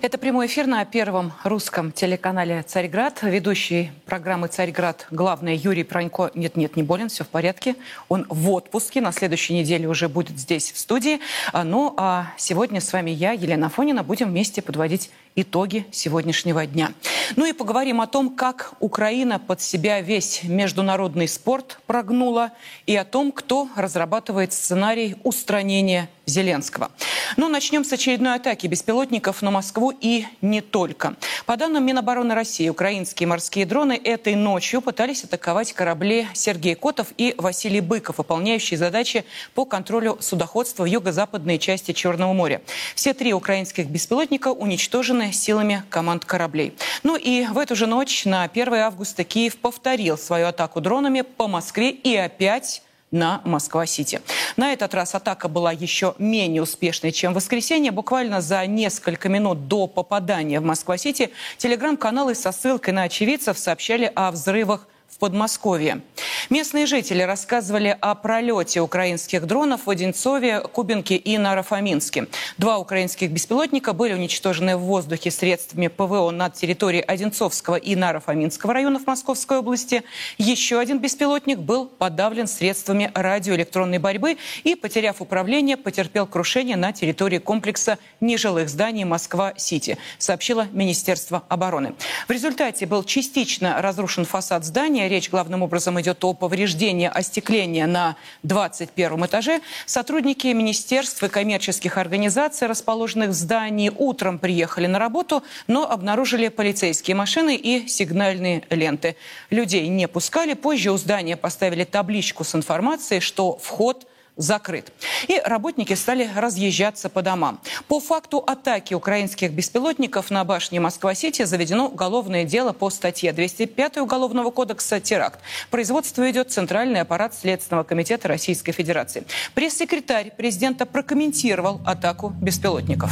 [0.00, 3.18] Это прямой эфир на первом русском телеканале «Царьград».
[3.22, 6.30] Ведущий программы «Царьград» главный Юрий Пронько.
[6.34, 7.74] Нет-нет, не болен, все в порядке.
[8.08, 11.18] Он в отпуске, на следующей неделе уже будет здесь, в студии.
[11.52, 15.10] А, ну, а сегодня с вами я, Елена Фонина, будем вместе подводить
[15.42, 16.92] итоги сегодняшнего дня.
[17.36, 22.52] Ну и поговорим о том, как Украина под себя весь международный спорт прогнула
[22.86, 26.90] и о том, кто разрабатывает сценарий устранения Зеленского.
[27.36, 31.14] Но начнем с очередной атаки беспилотников на Москву и не только.
[31.46, 37.34] По данным Минобороны России, украинские морские дроны этой ночью пытались атаковать корабли Сергей Котов и
[37.38, 42.60] Василий Быков, выполняющие задачи по контролю судоходства в юго-западной части Черного моря.
[42.94, 46.74] Все три украинских беспилотника уничтожены силами команд кораблей.
[47.02, 51.48] Ну и в эту же ночь на 1 августа Киев повторил свою атаку дронами по
[51.48, 54.20] Москве и опять на Москва-Сити.
[54.56, 57.90] На этот раз атака была еще менее успешной, чем в воскресенье.
[57.90, 64.30] Буквально за несколько минут до попадания в Москва-Сити телеграм-каналы со ссылкой на очевидцев сообщали о
[64.30, 66.02] взрывах в Подмосковье.
[66.50, 72.26] Местные жители рассказывали о пролете украинских дронов в Одинцове, Кубинке и Нарафаминске.
[72.56, 79.06] Два украинских беспилотника были уничтожены в воздухе средствами ПВО над территорией Одинцовского и Нарафаминского районов
[79.06, 80.02] Московской области.
[80.38, 87.38] Еще один беспилотник был подавлен средствами радиоэлектронной борьбы и, потеряв управление, потерпел крушение на территории
[87.38, 91.94] комплекса нежилых зданий Москва-Сити, сообщило Министерство обороны.
[92.26, 95.08] В результате был частично разрушен фасад здания, здания.
[95.08, 99.60] Речь главным образом идет о повреждении остекления на 21 этаже.
[99.86, 107.14] Сотрудники министерств и коммерческих организаций, расположенных в здании, утром приехали на работу, но обнаружили полицейские
[107.14, 109.14] машины и сигнальные ленты.
[109.50, 110.54] Людей не пускали.
[110.54, 114.06] Позже у здания поставили табличку с информацией, что вход–
[114.38, 114.92] закрыт.
[115.26, 117.60] И работники стали разъезжаться по домам.
[117.88, 124.50] По факту атаки украинских беспилотников на башне Москва-Сити заведено уголовное дело по статье 205 Уголовного
[124.50, 125.40] кодекса «Теракт».
[125.70, 129.24] Производство идет Центральный аппарат Следственного комитета Российской Федерации.
[129.54, 133.10] Пресс-секретарь президента прокомментировал атаку беспилотников.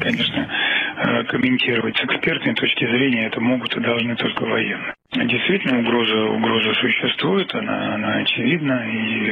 [0.00, 0.48] Конечно,
[0.96, 4.94] э, комментировать с экспертной точки зрения это могут и должны только военные.
[5.14, 9.30] Действительно, угроза, угроза существует, она, она очевидна, и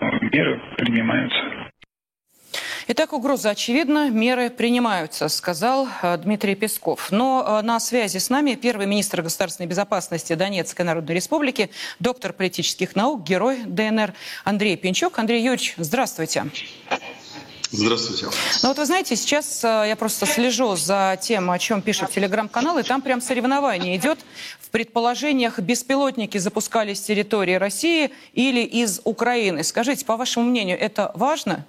[0.00, 1.68] но меры принимаются.
[2.90, 7.10] Итак, угроза очевидна, меры принимаются, сказал э, Дмитрий Песков.
[7.10, 11.70] Но э, на связи с нами первый министр государственной безопасности Донецкой Народной Республики,
[12.00, 14.14] доктор политических наук, герой ДНР
[14.44, 15.18] Андрей Пинчук.
[15.18, 16.46] Андрей Юрьевич, здравствуйте.
[16.86, 17.07] Здравствуйте.
[18.62, 22.78] Ну вот вы знаете, сейчас э, я просто слежу за тем, о чем пишет телеграм-канал,
[22.78, 24.18] и там прям соревнование идет.
[24.60, 29.62] В предположениях беспилотники запускались с территории России или из Украины.
[29.64, 31.66] Скажите, по вашему мнению, это важно?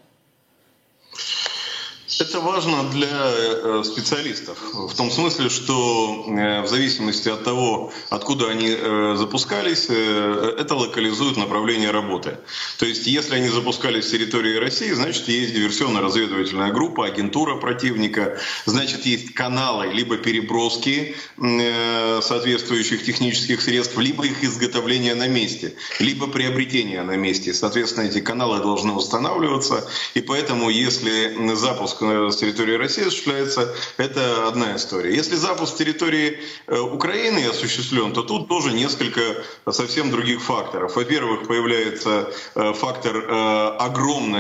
[2.19, 4.57] Это важно для э, специалистов.
[4.73, 11.37] В том смысле, что э, в зависимости от того, откуда они э, запускались, это локализует
[11.37, 12.37] направление работы.
[12.77, 19.05] То есть, если они запускались с территории России, значит, есть диверсионно-разведывательная группа, агентура противника, значит,
[19.05, 27.15] есть каналы, либо переброски соответствующих технических средств, либо их изготовление на месте, либо приобретение на
[27.15, 27.53] месте.
[27.53, 29.89] Соответственно, эти каналы должны устанавливаться.
[30.15, 35.15] И поэтому, если запуск с территории России осуществляется, это одна история.
[35.15, 39.21] Если запуск территории э, Украины осуществлен, то тут тоже несколько
[39.69, 40.95] совсем других факторов.
[40.95, 44.39] Во-первых, появляется э, фактор э, огромной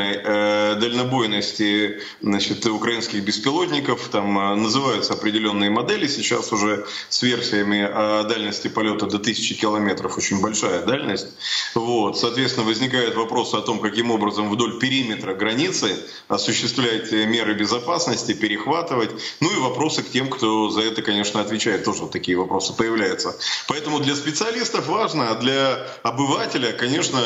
[0.79, 4.07] дальнобойности значит, украинских беспилотников.
[4.09, 7.81] Там называются определенные модели сейчас уже с версиями
[8.27, 10.17] дальности полета до 1000 километров.
[10.17, 11.27] Очень большая дальность.
[11.75, 12.17] Вот.
[12.17, 15.95] Соответственно, возникает вопрос о том, каким образом вдоль периметра границы
[16.27, 19.11] осуществлять меры безопасности, перехватывать.
[19.41, 21.83] Ну и вопросы к тем, кто за это, конечно, отвечает.
[21.83, 23.35] Тоже вот такие вопросы появляются.
[23.67, 27.19] Поэтому для специалистов важно, а для обывателя, конечно,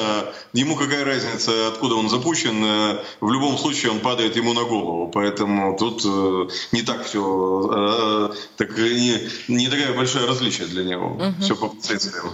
[0.54, 2.64] ему какая разница, откуда он запущен.
[3.22, 5.10] В любом случае он падает ему на голову.
[5.14, 11.08] Поэтому тут э, не так все, э, так, не, не такая большая различие для него.
[11.08, 11.42] Угу.
[11.42, 12.32] Все по последствиям.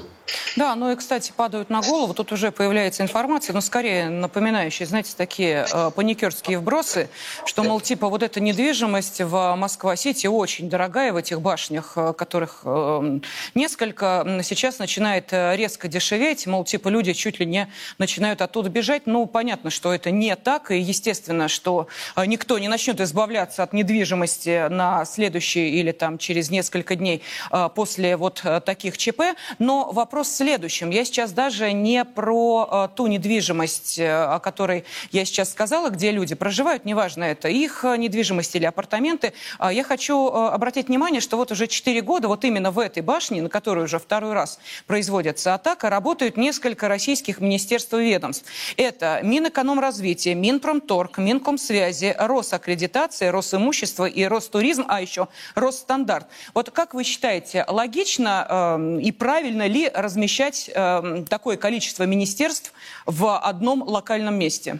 [0.55, 2.13] Да, ну и, кстати, падают на голову.
[2.13, 7.09] Тут уже появляется информация, но скорее напоминающая, знаете, такие э, паникерские вбросы,
[7.45, 12.61] что, мол, типа вот эта недвижимость в Москва-Сити очень дорогая в этих башнях, э, которых
[12.63, 13.19] э,
[13.55, 19.07] несколько, сейчас начинает э, резко дешеветь, мол, типа люди чуть ли не начинают оттуда бежать.
[19.07, 23.73] Ну, понятно, что это не так, и естественно, что э, никто не начнет избавляться от
[23.73, 27.23] недвижимости на следующий или там через несколько дней
[27.73, 29.21] после вот таких ЧП,
[29.57, 30.91] но вопрос в следующем.
[30.91, 36.85] Я сейчас даже не про ту недвижимость, о которой я сейчас сказала, где люди проживают,
[36.85, 39.33] неважно это их их недвижимость или апартаменты.
[39.59, 43.49] Я хочу обратить внимание, что вот уже 4 года вот именно в этой башне, на
[43.49, 48.45] которой уже второй раз производится атака, работают несколько российских министерств и ведомств.
[48.77, 56.27] Это Минэкономразвитие, Минпромторг, Минкомсвязи, Росаккредитация, Росимущество и Ростуризм, а еще Росстандарт.
[56.53, 62.73] Вот как вы считаете, логично э, и правильно ли размещать э, такое количество министерств
[63.05, 64.79] в одном локальном месте?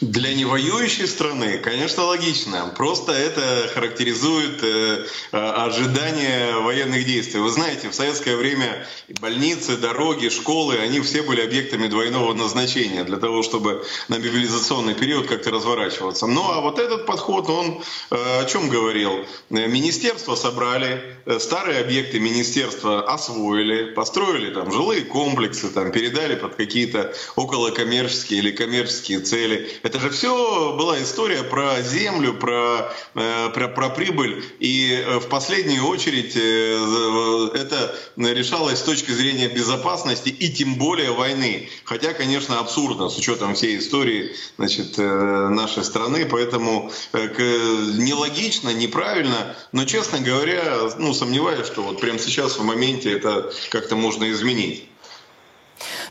[0.00, 2.72] Для невоюющей страны, конечно, логично.
[2.74, 7.38] Просто это характеризует э, ожидание военных действий.
[7.38, 8.86] Вы знаете, в советское время
[9.20, 15.26] больницы, дороги, школы, они все были объектами двойного назначения для того, чтобы на мобилизационный период
[15.26, 16.26] как-то разворачиваться.
[16.26, 19.26] Ну а вот этот подход, он э, о чем говорил?
[19.50, 27.12] Министерства собрали, э, старые объекты министерства освоили, построили там жилые комплексы, там передали под какие-то
[27.36, 33.88] околокоммерческие или коммерческие цели это же все была история про землю, про, э, про, про
[33.88, 34.44] прибыль.
[34.60, 41.10] И э, в последнюю очередь э, это решалось с точки зрения безопасности и тем более
[41.10, 41.68] войны.
[41.82, 46.24] Хотя, конечно, абсурдно с учетом всей истории значит, нашей страны.
[46.24, 49.56] Поэтому нелогично, неправильно.
[49.72, 50.62] Но, честно говоря,
[50.98, 54.84] ну, сомневаюсь, что вот прямо сейчас в моменте это как-то можно изменить.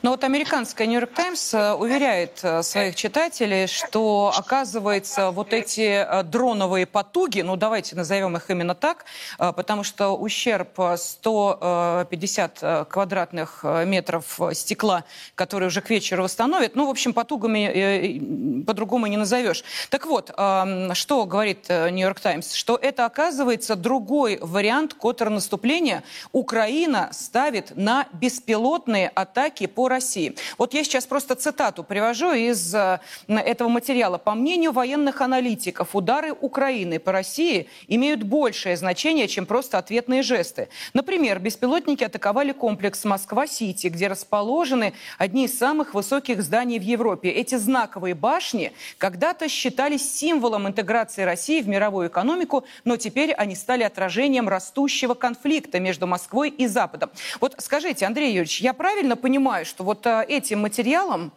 [0.02, 6.24] Но вот американская «Нью-Йорк Таймс» э, уверяет э, своих читателей, что, оказывается, вот эти э,
[6.24, 9.06] дроновые потуги, ну давайте назовем их именно так,
[9.38, 15.04] потому что ущерб 150 квадратных метров стекла,
[15.36, 19.64] которые уже к вечеру восстановят, ну, в общем, потугами по-другому не назовешь.
[19.90, 28.08] Так вот, что говорит «Нью-Йорк Таймс», что это, оказывается, другой вариант контрнаступления Украина ставит на
[28.14, 30.36] беспилотные атаки по России.
[30.58, 34.18] Вот я сейчас просто цитату привожу из э, этого материала.
[34.18, 40.70] По мнению военных аналитиков, удары Украины по России имеют большее значение, чем просто ответные жесты.
[40.94, 47.30] Например, беспилотники атаковали комплекс Москва-Сити, где расположены одни из самых высоких зданий в Европе.
[47.30, 53.84] Эти знаковые башни когда-то считались символом интеграции России в мировую экономику, но теперь они стали
[53.84, 57.10] отражением растущего конфликта между Москвой и Западом.
[57.40, 61.32] Вот скажите, Андрей Юрьевич, я правильно понимаю, что что вот э, этим материалом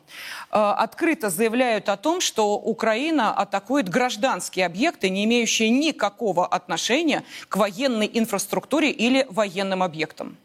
[0.51, 7.57] э, открыто заявляют о том, что Украина атакует гражданские объекты, не имеющие никакого отношения к
[7.57, 10.37] военной инфраструктуре или военным объектам.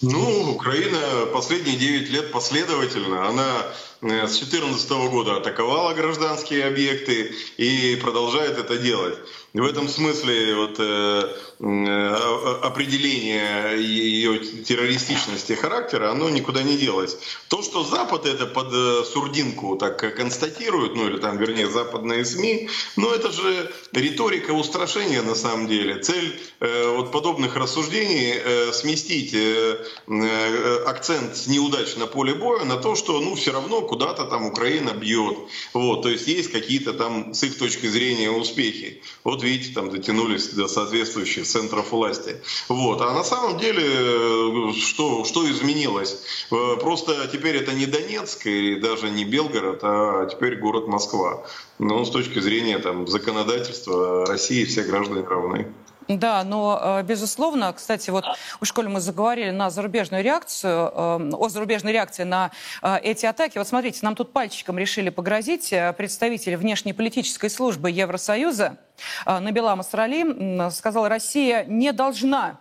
[0.00, 3.66] Ну, Украина последние 9 лет последовательно, она
[4.00, 9.18] э, с 2014 года атаковала гражданские объекты и продолжает это делать.
[9.54, 12.14] В этом смысле вот, э, э,
[12.62, 17.16] определение ее террористичности характера, оно никуда не делось.
[17.48, 22.68] То, что Запад это под э, сурдинку так констатирует, ну или там, вернее, западные СМИ,
[22.96, 25.98] ну это же риторика устрашения на самом деле.
[26.02, 32.64] Цель э, вот подобных рассуждений э, сместить э, э, акцент с неудач на поле боя
[32.64, 35.38] на то, что ну все равно куда-то там Украина бьет.
[35.72, 39.02] Вот, то есть есть какие-то там с их точки зрения успехи.
[39.24, 42.36] Вот вот видите, там дотянулись до соответствующих центров власти.
[42.68, 43.00] Вот.
[43.00, 46.22] А на самом деле, э, что, что изменилось?
[46.50, 51.44] Э, просто теперь это не Донецк и даже не Белгород, а теперь город Москва.
[51.78, 55.68] Но с точки зрения там, законодательства России все граждане равны.
[56.08, 58.24] Да, но, э, безусловно, кстати, вот
[58.60, 62.50] у школе мы заговорили на зарубежную реакцию, о зарубежной реакции на
[62.82, 63.58] эти атаки.
[63.58, 68.78] Вот смотрите, нам тут пальчиком решили погрозить представители внешнеполитической службы Евросоюза.
[69.24, 72.58] А, Набила Масрали сказала, Россия не должна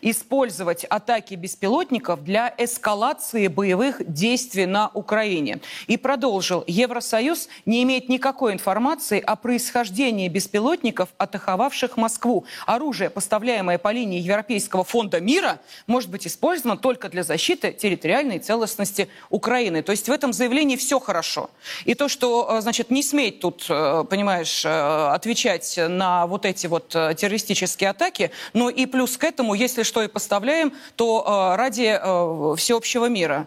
[0.00, 5.60] использовать атаки беспилотников для эскалации боевых действий на Украине.
[5.86, 12.44] И продолжил, Евросоюз не имеет никакой информации о происхождении беспилотников, атаковавших Москву.
[12.66, 19.08] Оружие, поставляемое по линии Европейского фонда мира, может быть использовано только для защиты территориальной целостности
[19.30, 19.82] Украины.
[19.82, 21.50] То есть в этом заявлении все хорошо.
[21.84, 26.66] И то, что, э, значит, не смеет тут, э, понимаешь, э, отвечать на вот эти
[26.66, 31.98] вот террористические атаки, но и плюс к этому если что и поставляем, то э, ради
[32.00, 33.46] э, всеобщего мира.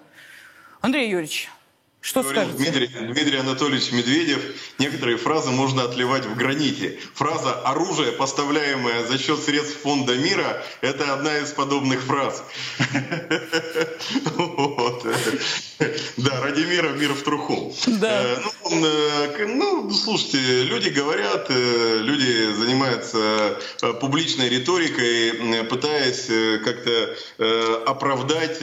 [0.82, 1.50] Андрей Юрьевич,
[2.02, 2.72] что Говорил скажете?
[2.72, 4.42] Дмитрий, Дмитрий Анатольевич Медведев,
[4.80, 7.00] некоторые фразы можно отливать в граните.
[7.14, 12.44] Фраза «оружие, поставляемое за счет средств фонда мира»— это одна из подобных фраз.
[16.18, 17.74] Да, ради мира, мир в труху.
[17.88, 23.60] Э, ну, э, ну, слушайте, люди говорят, э, люди занимаются
[24.00, 26.28] публичной риторикой, пытаясь
[26.64, 27.16] как-то
[27.88, 28.60] оправдать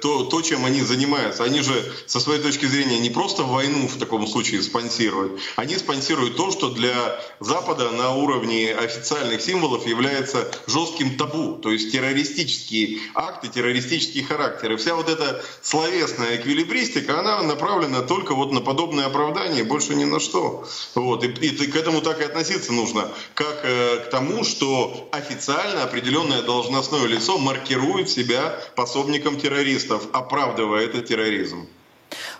[0.00, 1.44] то, то, чем они занимаются.
[1.44, 1.72] Они же,
[2.06, 6.70] со своей точки зрения, не просто войну в таком случае спонсируют, они спонсируют то, что
[6.70, 14.72] для Запада на уровне официальных символов является жестким табу, то есть террористические акты, террористический характер.
[14.72, 20.04] И вся вот эта словесная эквилибристика, она направлена только вот на подобное оправдание, больше ни
[20.04, 20.66] на что.
[20.94, 21.24] Вот.
[21.24, 26.42] И, и к этому так и относиться нужно, как э, к тому, что официально определенное
[26.42, 31.66] должностное лицо маркирует себя пособником террористов, оправдывая этот терроризм.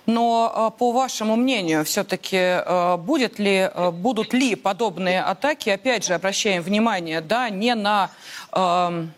[0.07, 6.04] Но э, по вашему мнению, все-таки э, будет ли, э, будут ли подобные атаки, опять
[6.04, 8.11] же, обращаем внимание, да, не на
[8.52, 9.12] эм,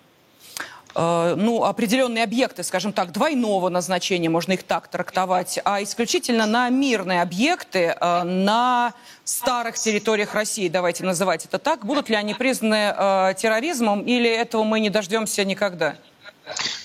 [0.95, 7.23] ну, определенные объекты, скажем так, двойного назначения, можно их так трактовать, а исключительно на мирные
[7.23, 8.93] объекты на
[9.25, 11.87] старых территориях России, давайте называть это так.
[11.87, 15.97] Будут ли они признаны терроризмом или этого мы не дождемся никогда?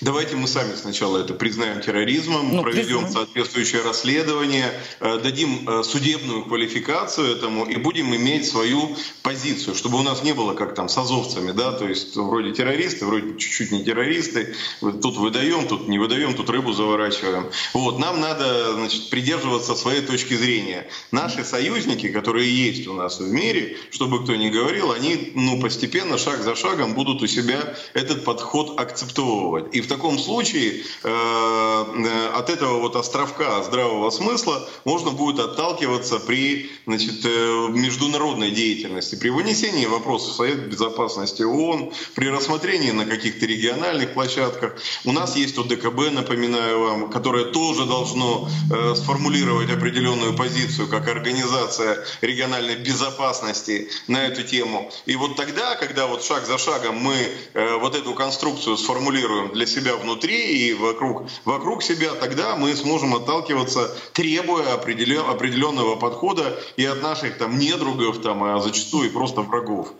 [0.00, 3.12] Давайте мы сами сначала это признаем терроризмом, ну, проведем признаем.
[3.12, 10.02] соответствующее расследование, э, дадим э, судебную квалификацию этому и будем иметь свою позицию, чтобы у
[10.02, 13.82] нас не было как там с азовцами, да, то есть вроде террористы, вроде чуть-чуть не
[13.82, 17.50] террористы, тут выдаем, тут не выдаем, тут рыбу заворачиваем.
[17.74, 20.86] Вот, нам надо, значит, придерживаться своей точки зрения.
[21.10, 26.18] Наши союзники, которые есть у нас в мире, чтобы кто ни говорил, они, ну, постепенно,
[26.18, 29.74] шаг за шагом будут у себя этот подход акцептовывать.
[29.74, 36.20] И в таком случае э, э, от этого вот островка здравого смысла можно будет отталкиваться
[36.20, 43.46] при значит, э, международной деятельности, при вынесении вопросов Совета Безопасности ООН, при рассмотрении на каких-то
[43.46, 44.76] региональных площадках.
[45.04, 52.04] У нас есть ОДКБ, напоминаю вам, которое тоже должно э, сформулировать определенную позицию как организация
[52.20, 54.90] региональной безопасности на эту тему.
[55.06, 57.16] И вот тогда, когда вот шаг за шагом мы
[57.54, 63.14] э, вот эту конструкцию сформулируем, для себя внутри и вокруг, вокруг себя, тогда мы сможем
[63.14, 69.92] отталкиваться, требуя определенного подхода и от наших там недругов, там, а зачастую и просто врагов.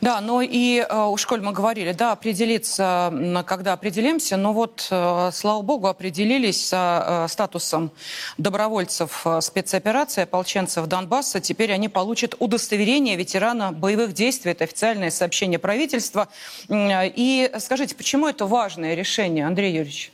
[0.00, 3.12] Да, но и э, уж коль мы говорили, да, определиться,
[3.46, 7.92] когда определимся, но вот, э, слава богу, определились с э, статусом
[8.38, 11.40] добровольцев спецоперации, ополченцев Донбасса.
[11.40, 14.52] Теперь они получат удостоверение ветерана боевых действий.
[14.52, 16.28] Это официальное сообщение правительства.
[16.68, 20.11] И скажите, почему это важное решение, Андрей Юрьевич?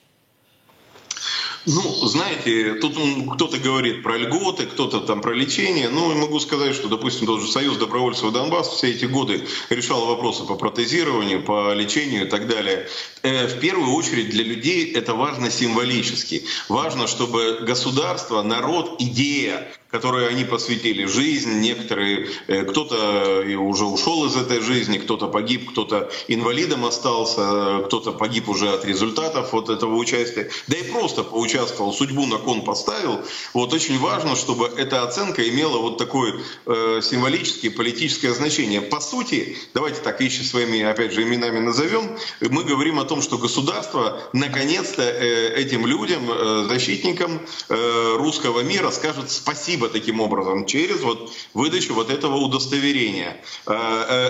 [1.67, 2.97] Ну, знаете, тут
[3.35, 5.89] кто-то говорит про льготы, кто-то там про лечение.
[5.89, 10.45] Ну, могу сказать, что, допустим, тот же Союз добровольцев Донбасс все эти годы решал вопросы
[10.45, 12.89] по протезированию, по лечению и так далее.
[13.23, 16.45] Э, в первую очередь для людей это важно символически.
[16.69, 21.61] Важно, чтобы государство, народ, идея которые они посвятили жизнь.
[21.61, 28.49] Некоторые, э, кто-то уже ушел из этой жизни, кто-то погиб, кто-то инвалидом остался, кто-то погиб
[28.49, 30.51] уже от результатов вот этого участия.
[30.67, 33.21] Да и просто поучаствовал, судьбу на кон поставил.
[33.55, 38.83] Вот очень важно, чтобы эта оценка имела вот такое э, символическое, политическое значение.
[38.83, 43.39] По сути, давайте так вещи своими, опять же, именами назовем, мы говорим о том, что
[43.39, 50.67] государство наконец-то э, этим людям, э, защитникам э, русского мира скажет спасибо спасибо таким образом
[50.67, 53.37] через вот выдачу вот этого удостоверения.
[53.67, 53.73] Э,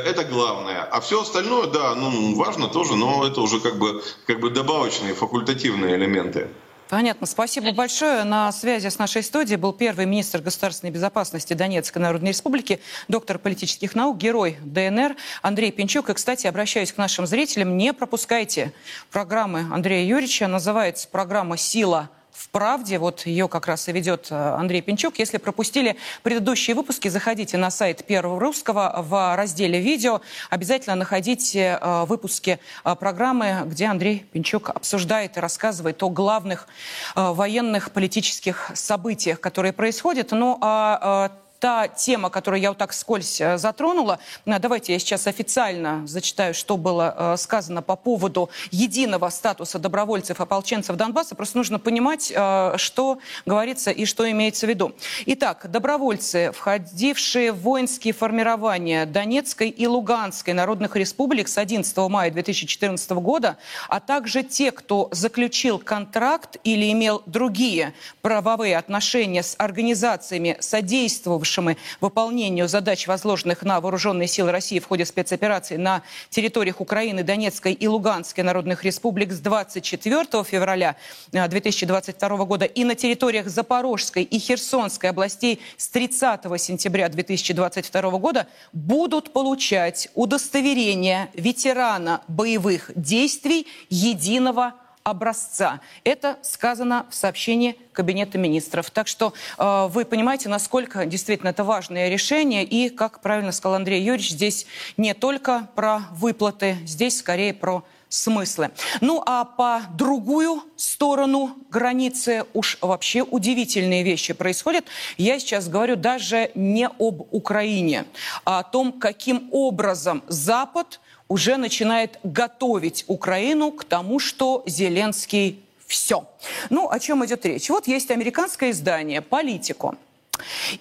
[0.04, 0.82] э, это главное.
[0.82, 5.14] А все остальное, да, ну, важно тоже, но это уже как бы, как бы добавочные,
[5.14, 6.48] факультативные элементы.
[6.90, 7.26] Понятно.
[7.26, 8.24] Спасибо большое.
[8.24, 13.94] На связи с нашей студией был первый министр государственной безопасности Донецкой Народной Республики, доктор политических
[13.94, 16.10] наук, герой ДНР Андрей Пинчук.
[16.10, 18.72] И, кстати, обращаюсь к нашим зрителям, не пропускайте
[19.10, 20.46] программы Андрея Юрьевича.
[20.46, 22.98] Называется программа «Сила в правде.
[22.98, 25.18] Вот ее как раз и ведет э, Андрей Пинчук.
[25.18, 30.20] Если пропустили предыдущие выпуски, заходите на сайт Первого Русского в разделе «Видео».
[30.48, 36.68] Обязательно находите э, выпуски э, программы, где Андрей Пинчук обсуждает и рассказывает о главных
[37.16, 40.30] военных политических событиях, которые происходят.
[40.30, 44.18] Ну, а та тема, которую я вот так скользь э, затронула.
[44.46, 50.40] Э, давайте я сейчас официально зачитаю, что было э, сказано по поводу единого статуса добровольцев
[50.40, 51.34] ополченцев Донбасса.
[51.34, 52.32] Просто нужно понимать,
[52.76, 54.92] что говорится и что имеется в виду.
[55.26, 63.10] Итак, добровольцы, входившие в воинские формирования Донецкой и Луганской народных республик с 11 мая 2014
[63.10, 63.56] года,
[63.88, 71.76] а также те, кто заключил контракт или имел другие правовые отношения с организациями, содействовавшими способствовавшими
[72.00, 77.88] выполнению задач, возложенных на вооруженные силы России в ходе спецоперации на территориях Украины, Донецкой и
[77.88, 80.96] Луганской народных республик с 24 февраля
[81.32, 88.46] 2022 э, года и на территориях Запорожской и Херсонской областей с 30 сентября 2022 года
[88.72, 94.74] будут получать удостоверение ветерана боевых действий единого
[95.10, 95.80] образца.
[96.04, 98.90] Это сказано в сообщении Кабинета министров.
[98.90, 102.64] Так что э, вы понимаете, насколько действительно это важное решение.
[102.64, 108.70] И, как правильно сказал Андрей Юрьевич, здесь не только про выплаты, здесь скорее про смыслы.
[109.00, 114.86] Ну а по другую сторону границы уж вообще удивительные вещи происходят.
[115.16, 118.06] Я сейчас говорю даже не об Украине,
[118.44, 126.26] а о том, каким образом Запад уже начинает готовить Украину к тому, что Зеленский все.
[126.70, 127.68] Ну, о чем идет речь?
[127.68, 129.96] Вот есть американское издание «Политико».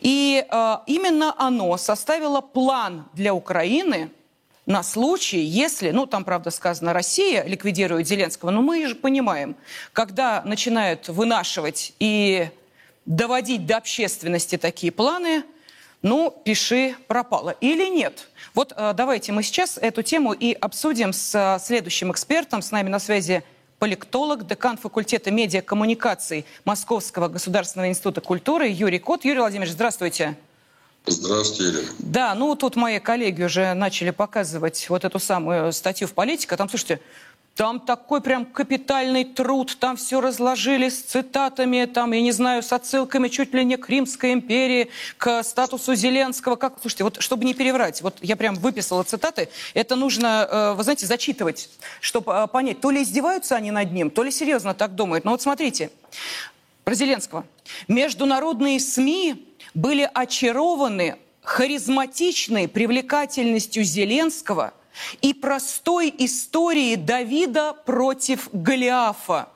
[0.01, 4.11] И э, именно оно составило план для Украины
[4.67, 9.55] на случай, если, ну там, правда, сказано, Россия ликвидирует Зеленского, но мы же понимаем,
[9.93, 12.49] когда начинают вынашивать и
[13.05, 15.43] доводить до общественности такие планы,
[16.01, 17.51] ну, пиши пропало.
[17.61, 18.27] Или нет?
[18.57, 22.63] Вот э, давайте мы сейчас эту тему и обсудим с э, следующим экспертом.
[22.63, 23.43] С нами на связи
[23.77, 29.25] политолог, декан факультета медиакоммуникаций Московского государственного института культуры Юрий Кот.
[29.25, 30.35] Юрий Владимирович, здравствуйте.
[31.05, 31.89] Здравствуйте, Ирина.
[31.99, 36.57] Да, ну тут мои коллеги уже начали показывать вот эту самую статью в «Политика».
[36.57, 36.99] Там, слушайте,
[37.57, 42.71] там такой прям капитальный труд, там все разложили с цитатами, там, я не знаю, с
[42.71, 46.55] отсылками чуть ли не к Римской империи, к статусу Зеленского.
[46.55, 50.83] Как, слушайте, вот чтобы не переврать, вот я прям выписала цитаты, это нужно, э, вы
[50.83, 54.93] знаете, зачитывать, чтобы э, понять, то ли издеваются они над ним, то ли серьезно так
[54.93, 55.25] думают.
[55.25, 55.89] Но вот смотрите,
[56.83, 57.43] про Зеленского.
[57.87, 64.73] Международные СМИ были очарованы харизматичной привлекательностью Зеленского
[65.21, 69.49] и простой историей Давида против Голиафа.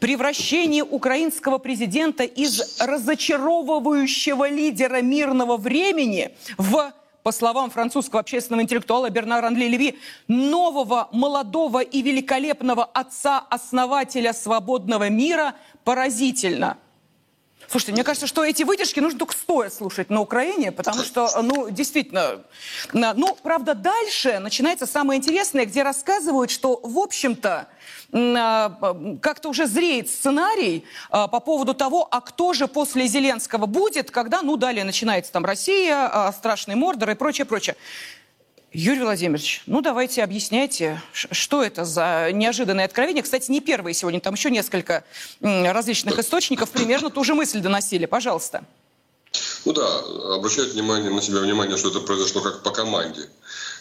[0.00, 9.48] Превращение украинского президента из разочаровывающего лидера мирного времени в по словам французского общественного интеллектуала Бернара
[9.48, 16.78] Анли Леви, нового, молодого и великолепного отца-основателя свободного мира поразительно–
[17.70, 21.68] Слушайте, мне кажется, что эти выдержки нужно только стоя слушать на Украине, потому что, ну,
[21.68, 22.42] действительно...
[22.94, 27.68] Ну, правда, дальше начинается самое интересное, где рассказывают, что, в общем-то,
[28.14, 34.10] а, как-то уже зреет сценарий а, по поводу того, а кто же после Зеленского будет,
[34.10, 37.76] когда, ну, далее начинается там Россия, а, страшный Мордор и прочее, прочее.
[38.72, 43.22] Юрий Владимирович, ну давайте объясняйте, что это за неожиданное откровение.
[43.22, 45.04] Кстати, не первые сегодня, там еще несколько
[45.40, 48.04] различных источников примерно ту же мысль доносили.
[48.04, 48.64] Пожалуйста.
[49.64, 49.98] Ну да,
[50.34, 53.28] обращать внимание на себя внимание, что это произошло как по команде.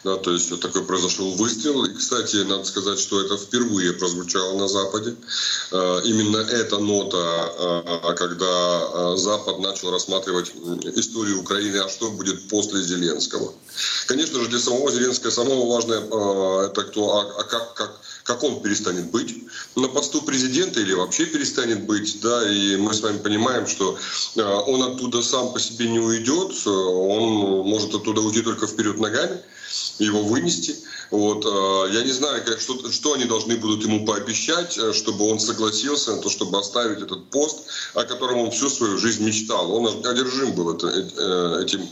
[0.04, 1.86] Да, то есть вот такой произошел выстрел.
[1.86, 5.16] И, кстати, надо сказать, что это впервые прозвучало на Западе.
[5.72, 10.52] А, именно эта нота, а, когда а, Запад начал рассматривать
[10.96, 13.54] историю Украины, а что будет после Зеленского.
[14.06, 19.10] Конечно же, для самого Зеленского самое важное это кто, а, как, как, как он перестанет
[19.10, 19.36] быть
[19.76, 23.98] на посту президента или вообще перестанет быть, да, и мы с вами понимаем, что
[24.36, 29.42] он оттуда сам по себе не уйдет, он может оттуда уйти только вперед ногами,
[30.00, 30.76] его вынести.
[31.10, 35.26] Вот, э, я не знаю, как, что, что они должны будут ему пообещать, э, чтобы
[35.30, 37.60] он согласился на то, чтобы оставить этот пост,
[37.94, 39.72] о котором он всю свою жизнь мечтал.
[39.72, 41.88] Он одержим был это, э, этим,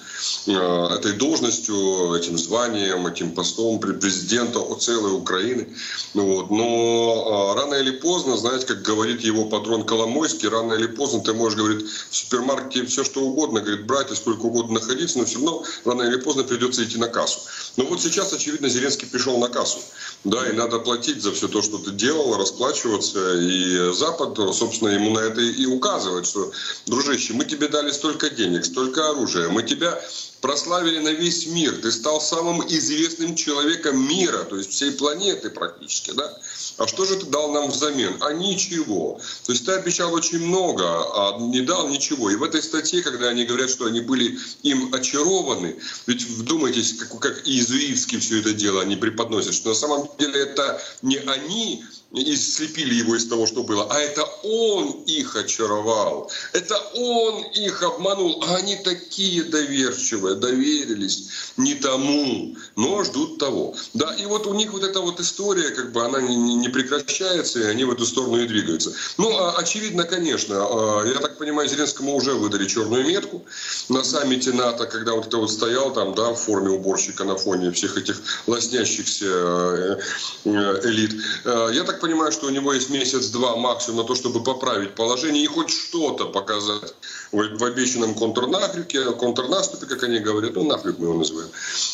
[0.48, 5.76] этой должностью, этим званием, этим постом президента целой Украины.
[6.14, 6.52] Вот.
[6.52, 11.58] Но рано или поздно, знаете, как говорит его патрон Коломойский, рано или поздно ты можешь,
[11.58, 15.64] говорит, в супермаркете все что угодно, говорит, брать и сколько угодно находиться, но все равно
[15.86, 17.40] рано или поздно придется идти на кассу.
[17.78, 19.80] Но вот сейчас, очевидно, Зеленский пришел на кассу.
[20.26, 23.36] Да, и надо платить за все то, что ты делал, расплачиваться.
[23.36, 26.52] И Запад, собственно, ему на это и указывает, что,
[26.88, 30.02] дружище, мы тебе дали столько денег, столько оружия, мы тебя
[30.42, 31.76] прославили на весь мир.
[31.82, 36.38] Ты стал самым известным человеком мира, то есть всей планеты практически, да?
[36.78, 38.18] А что же ты дал нам взамен?
[38.22, 39.20] А ничего.
[39.46, 42.30] То есть ты обещал очень много, а не дал ничего.
[42.30, 47.20] И в этой статье, когда они говорят, что они были им очарованы, ведь вдумайтесь, как,
[47.20, 51.84] как иезуитски все это дело они преподносят, что на самом деле это не они
[52.16, 57.84] и слепили его из того, что было, а это он их очаровал, это он их
[57.84, 63.76] обманул, а они такие доверчивые, доверились не тому, но ждут того.
[63.94, 67.60] Да, и вот у них вот эта вот история, как бы она не, не прекращается,
[67.60, 68.94] и они в эту сторону и двигаются.
[69.18, 73.46] Ну, а, очевидно, конечно, а, я так понимаю, Зеленскому уже выдали черную метку
[73.90, 77.72] на саммите НАТО, когда вот это вот стоял там, да, в форме уборщика на фоне
[77.72, 80.00] всех этих лоснящихся э,
[80.46, 81.22] э, элит.
[81.46, 85.44] Э, я так понимаю, что у него есть месяц-два максимум на то, чтобы поправить положение
[85.44, 86.94] и хоть что-то показать
[87.36, 91.50] в, обещанном контрнаступе, контрнаступе, как они говорят, ну, нафиг мы его называем.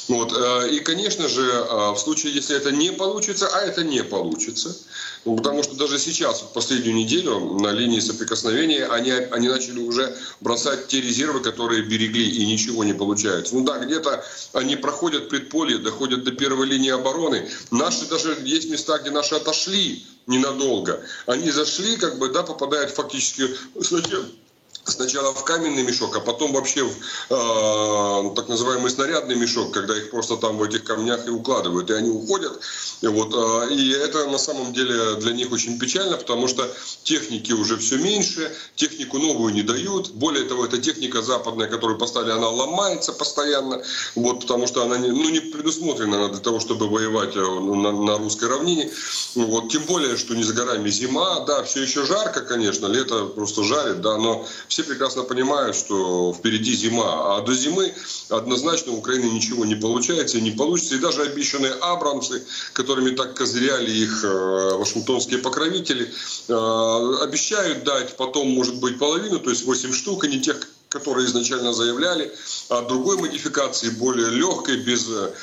[0.07, 0.33] Вот.
[0.71, 1.43] И, конечно же,
[1.93, 4.75] в случае, если это не получится, а это не получится,
[5.23, 10.15] ну, потому что даже сейчас, в последнюю неделю, на линии соприкосновения, они, они начали уже
[10.39, 13.55] бросать те резервы, которые берегли, и ничего не получается.
[13.55, 14.23] Ну да, где-то
[14.53, 17.47] они проходят предполье, доходят до первой линии обороны.
[17.69, 21.03] Наши даже есть места, где наши отошли ненадолго.
[21.27, 23.47] Они зашли, как бы, да, попадают фактически
[23.81, 24.25] сначала
[24.85, 26.91] сначала в каменный мешок, а потом вообще в
[27.29, 31.93] э, так называемый снарядный мешок, когда их просто там в этих камнях и укладывают, и
[31.93, 32.59] они уходят.
[33.01, 36.67] И, вот, э, и это на самом деле для них очень печально, потому что
[37.03, 40.11] техники уже все меньше, технику новую не дают.
[40.11, 43.81] Более того, эта техника западная, которую поставили, она ломается постоянно,
[44.15, 48.17] вот, потому что она не, ну, не предусмотрена для того, чтобы воевать э, на, на
[48.17, 48.91] русской равнине.
[49.35, 53.63] Вот, тем более, что не за горами зима, да, все еще жарко, конечно, лето просто
[53.63, 57.93] жарит, да, но все прекрасно понимают, что впереди зима, а до зимы
[58.29, 60.95] однозначно у Украины ничего не получается не получится.
[60.95, 66.05] И даже обещанные Абрамсы, которыми так козыряли их э, вашингтонские покровители,
[66.47, 66.53] э,
[67.21, 70.55] обещают дать потом, может быть, половину, то есть 8 штук, и не тех,
[70.87, 72.31] которые изначально заявляли,
[72.69, 75.33] а другой модификации, более легкой, без э,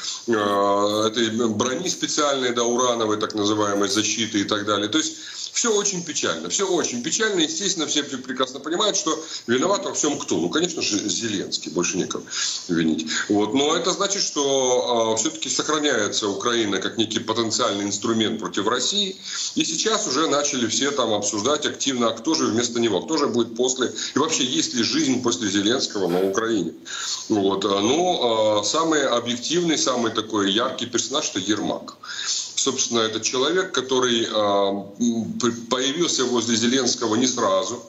[1.06, 4.88] этой брони специальной, да, урановой так называемой защиты и так далее.
[4.88, 5.16] То есть
[5.58, 6.48] все очень печально.
[6.50, 7.40] Все очень печально.
[7.40, 9.18] Естественно, все прекрасно понимают, что
[9.48, 10.36] виноват во всем кто?
[10.36, 11.72] Ну, конечно же, Зеленский.
[11.72, 12.22] Больше некого
[12.68, 13.10] винить.
[13.28, 13.54] Вот.
[13.54, 19.16] Но это значит, что э, а, все-таки сохраняется Украина как некий потенциальный инструмент против России.
[19.56, 23.26] И сейчас уже начали все там обсуждать активно, а кто же вместо него, кто же
[23.26, 23.92] будет после...
[24.14, 26.74] И вообще, есть ли жизнь после Зеленского на Украине?
[27.28, 27.64] Вот.
[27.64, 31.96] Ну, э, самый объективный, самый такой яркий персонаж– это Ермак
[32.68, 34.72] собственно, это человек, который а,
[35.70, 37.82] появился возле Зеленского не сразу.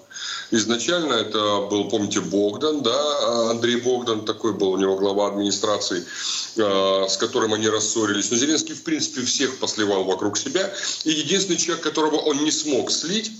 [0.52, 6.06] Изначально это был, помните, Богдан, да, Андрей Богдан, такой был у него глава администрации,
[6.58, 8.32] а, с которым они рассорились.
[8.32, 10.74] Но Зеленский, в принципе, всех посливал вокруг себя.
[11.04, 13.32] И единственный человек, которого он не смог слить,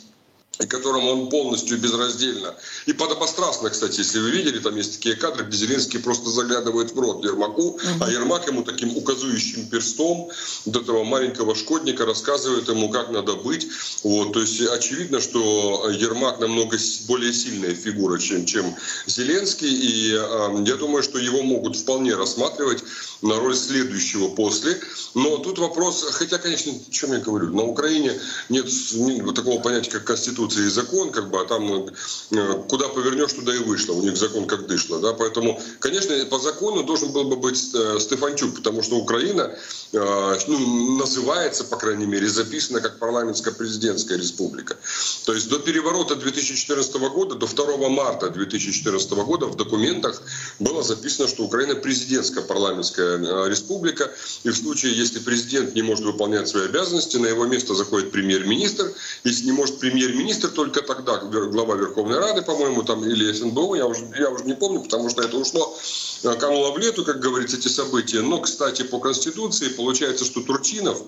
[0.60, 2.54] и которому он полностью безраздельно.
[2.86, 7.00] И подобострастно, кстати, если вы видели, там есть такие кадры, где Зеленский просто заглядывает в
[7.00, 7.80] рот Ермаку, угу.
[8.02, 10.30] а Ермак ему таким указывающим перстом
[10.66, 13.68] до этого маленького шкодника рассказывает ему, как надо быть.
[14.04, 19.70] Вот, то есть очевидно, что Ермак намного более сильная фигура, чем, чем Зеленский.
[19.70, 22.84] И э, я думаю, что его могут вполне рассматривать
[23.22, 24.80] на роль следующего после.
[25.14, 28.14] Но тут вопрос, хотя, конечно, о чем я говорю, на Украине
[28.50, 28.68] нет
[29.36, 31.88] такого понятия, как конституция и закон, как бы, а там
[32.32, 33.94] э, куда повернешь, туда и вышло.
[33.94, 35.00] У них закон как дышло.
[35.00, 35.14] Да?
[35.14, 39.56] Поэтому, конечно, по закону должен был бы быть э, Стефанчук, потому что Украина
[39.92, 44.78] э, ну, называется, по крайней мере, записана как парламентско-президентская республика.
[45.26, 50.22] То есть до переворота 2014 года, до 2 марта 2014 года в документах
[50.60, 54.12] было записано, что Украина президентская парламентская республика.
[54.44, 58.92] И в случае, если президент не может выполнять свои обязанности, на его место заходит премьер-министр.
[59.24, 63.86] Если не может премьер-министр, министр только тогда, глава Верховной Рады, по-моему, там, или СНБО, я
[63.86, 65.76] уже, я уже не помню, потому что это ушло,
[66.24, 68.22] э, кануло в лету, как говорится, эти события.
[68.22, 71.04] Но, кстати, по Конституции получается, что Турчинов, э,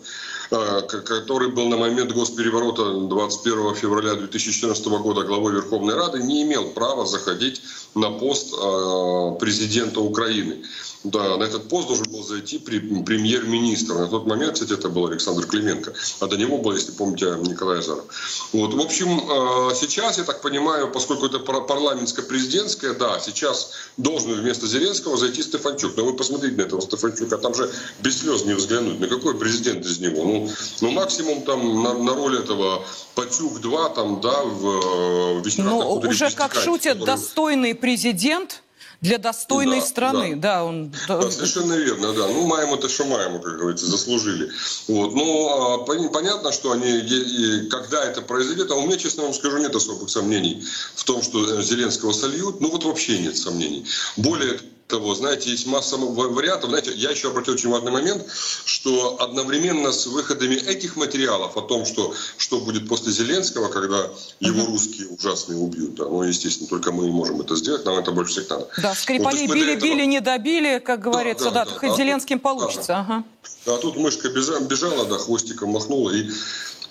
[0.51, 7.05] который был на момент госпереворота 21 февраля 2014 года главой Верховной Рады, не имел права
[7.05, 7.61] заходить
[7.95, 10.63] на пост э, президента Украины.
[11.03, 13.95] Да, на этот пост должен был зайти премьер-министр.
[13.95, 15.93] На тот момент, кстати, это был Александр Клименко.
[16.19, 18.05] А до него был, если помните, Николай Азаров.
[18.53, 18.73] Вот.
[18.75, 25.17] В общем, э, сейчас, я так понимаю, поскольку это парламентско-президентское, да, сейчас должен вместо Зеленского
[25.17, 25.97] зайти Стефанчук.
[25.97, 28.99] Но вы посмотрите на этого Стефанчука, там же без слез не взглянуть.
[28.99, 30.23] На какой президент из него?
[30.23, 30.40] Ну,
[30.81, 32.83] ну максимум там на, на роль этого
[33.15, 37.05] Патюк-2, там, да, в, в Ну, уже как шутят, который...
[37.05, 38.63] достойный президент
[39.01, 40.35] для достойной да, страны.
[40.35, 40.93] Да, да он...
[41.07, 42.27] Да, совершенно верно, да.
[42.27, 44.51] Ну, маем это, что маем, как говорится, заслужили.
[44.87, 45.13] Вот.
[45.13, 49.75] Ну, а, понятно, что они, когда это произойдет, а у меня, честно вам скажу, нет
[49.75, 50.63] особых сомнений
[50.95, 52.61] в том, что Зеленского сольют.
[52.61, 53.85] Ну, вот вообще нет сомнений.
[54.17, 54.59] Более
[54.91, 56.69] того, знаете, есть масса вариантов.
[56.69, 58.25] Знаете, я еще обратил очень важный момент,
[58.65, 64.65] что одновременно с выходами этих материалов о том, что, что будет после Зеленского, когда его
[64.65, 68.49] русские ужасные убьют, да, ну, естественно, только мы можем это сделать, нам это больше всех
[68.49, 68.67] надо.
[68.77, 70.07] Да, Скрипалей вот, били-били, этого...
[70.07, 71.79] не добили, как говорится, да, да, да, да.
[71.79, 72.87] хоть а Зеленским тут, получится.
[72.87, 73.23] Да, ага.
[73.65, 76.29] А тут мышка бежала, да, хвостиком махнула и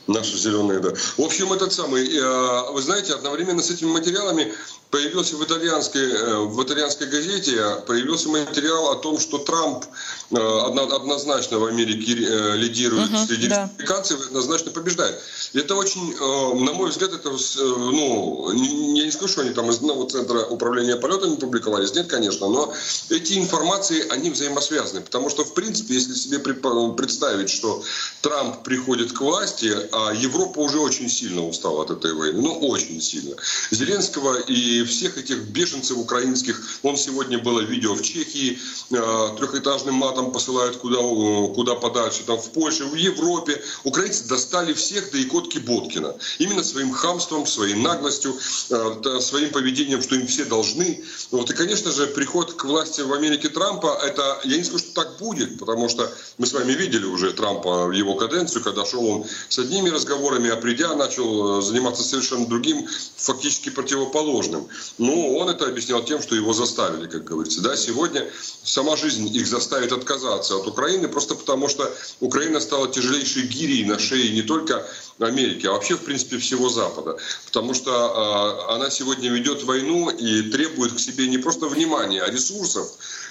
[0.06, 0.90] Наши зеленые, да.
[1.18, 4.52] В общем, этот самый, э, вы знаете, одновременно с этими материалами
[4.90, 9.84] появился в итальянской, э, в итальянской газете появился материал о том, что Трамп
[10.30, 13.64] э, однозначно в Америке э, лидирует uh-huh, среди да.
[13.64, 15.20] республиканцев, однозначно побеждает.
[15.54, 16.16] Это очень,
[16.64, 20.96] на мой взгляд, это, ну, я не скажу, что они там из одного центра управления
[20.96, 22.72] полетами публиковались, нет, конечно, но
[23.08, 27.82] эти информации, они взаимосвязаны, потому что, в принципе, если себе представить, что
[28.20, 33.00] Трамп приходит к власти, а Европа уже очень сильно устала от этой войны, ну, очень
[33.00, 33.34] сильно.
[33.70, 36.60] Зеленского и всех этих беженцев украинских.
[36.82, 38.58] Он сегодня было видео в Чехии,
[38.90, 43.62] э, трехэтажным матом посылают куда, э, куда подальше, там в Польше, в Европе.
[43.84, 46.14] Украинцы достали всех до Икотки Боткина.
[46.38, 48.36] Именно своим хамством, своей наглостью,
[48.70, 51.04] э, своим поведением, что им все должны.
[51.30, 51.50] Вот.
[51.50, 55.18] И, конечно же, приход к власти в Америке Трампа, это, я не скажу, что так
[55.18, 59.24] будет, потому что мы с вами видели уже Трампа в его каденцию, когда шел он
[59.48, 64.68] с одними разговорами, а придя начал заниматься совершенно другим, фактически противоположным.
[64.98, 67.60] Ну, он это объяснял тем, что его заставили, как говорится.
[67.60, 68.28] Да, сегодня
[68.62, 73.98] сама жизнь их заставит отказаться от Украины, просто потому что Украина стала тяжелейшей гирей на
[73.98, 74.86] шее не только
[75.18, 77.18] Америки, а вообще, в принципе, всего Запада.
[77.46, 82.30] Потому что э, она сегодня ведет войну и требует к себе не просто внимания, а
[82.30, 82.88] ресурсов,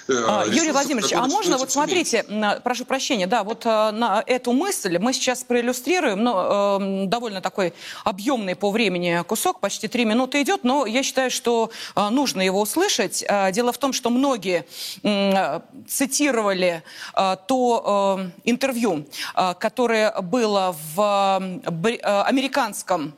[0.08, 2.24] а, Юрий Владимирович, а можно, вот смотрите,
[2.62, 7.72] прошу прощения, да, вот э, на эту мысль мы сейчас проиллюстрируем, но э, довольно такой
[8.04, 12.60] объемный по времени кусок, почти три минуты идет, но я считаю, что э, нужно его
[12.60, 13.24] услышать.
[13.28, 14.66] Э, дело в том, что многие
[15.02, 16.82] э, цитировали
[17.14, 23.14] э, то э, интервью, э, которое было в э, американском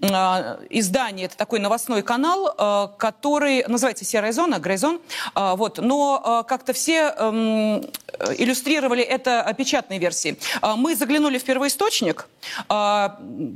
[0.00, 5.00] издание, это такой новостной канал, а, который называется «Серая зона», «Грейзон».
[5.34, 5.78] А, вот.
[5.78, 7.84] Но как-то все эм,
[8.36, 10.38] иллюстрировали это печатной версией.
[10.76, 12.28] Мы заглянули в первоисточник,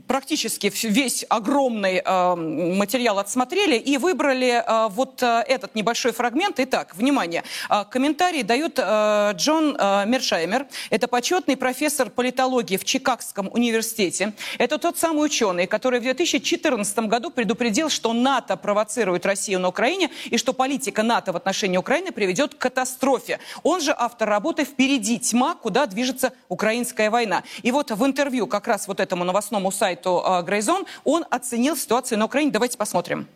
[0.07, 6.59] практически весь огромный материал отсмотрели и выбрали вот этот небольшой фрагмент.
[6.59, 7.43] Итак, внимание,
[7.91, 10.67] комментарий дает Джон Мершаймер.
[10.91, 14.33] Это почетный профессор политологии в Чикагском университете.
[14.59, 19.69] Это тот самый ученый, который в 2000 2014 году предупредил, что НАТО провоцирует Россию на
[19.69, 23.39] Украине и что политика НАТО в отношении Украины приведет к катастрофе.
[23.63, 25.55] Он же автор работы «Впереди тьма.
[25.55, 27.43] Куда движется украинская война».
[27.63, 32.25] И вот в интервью как раз вот этому новостному сайту Грейзон он оценил ситуацию на
[32.25, 32.51] Украине.
[32.51, 33.27] Давайте посмотрим.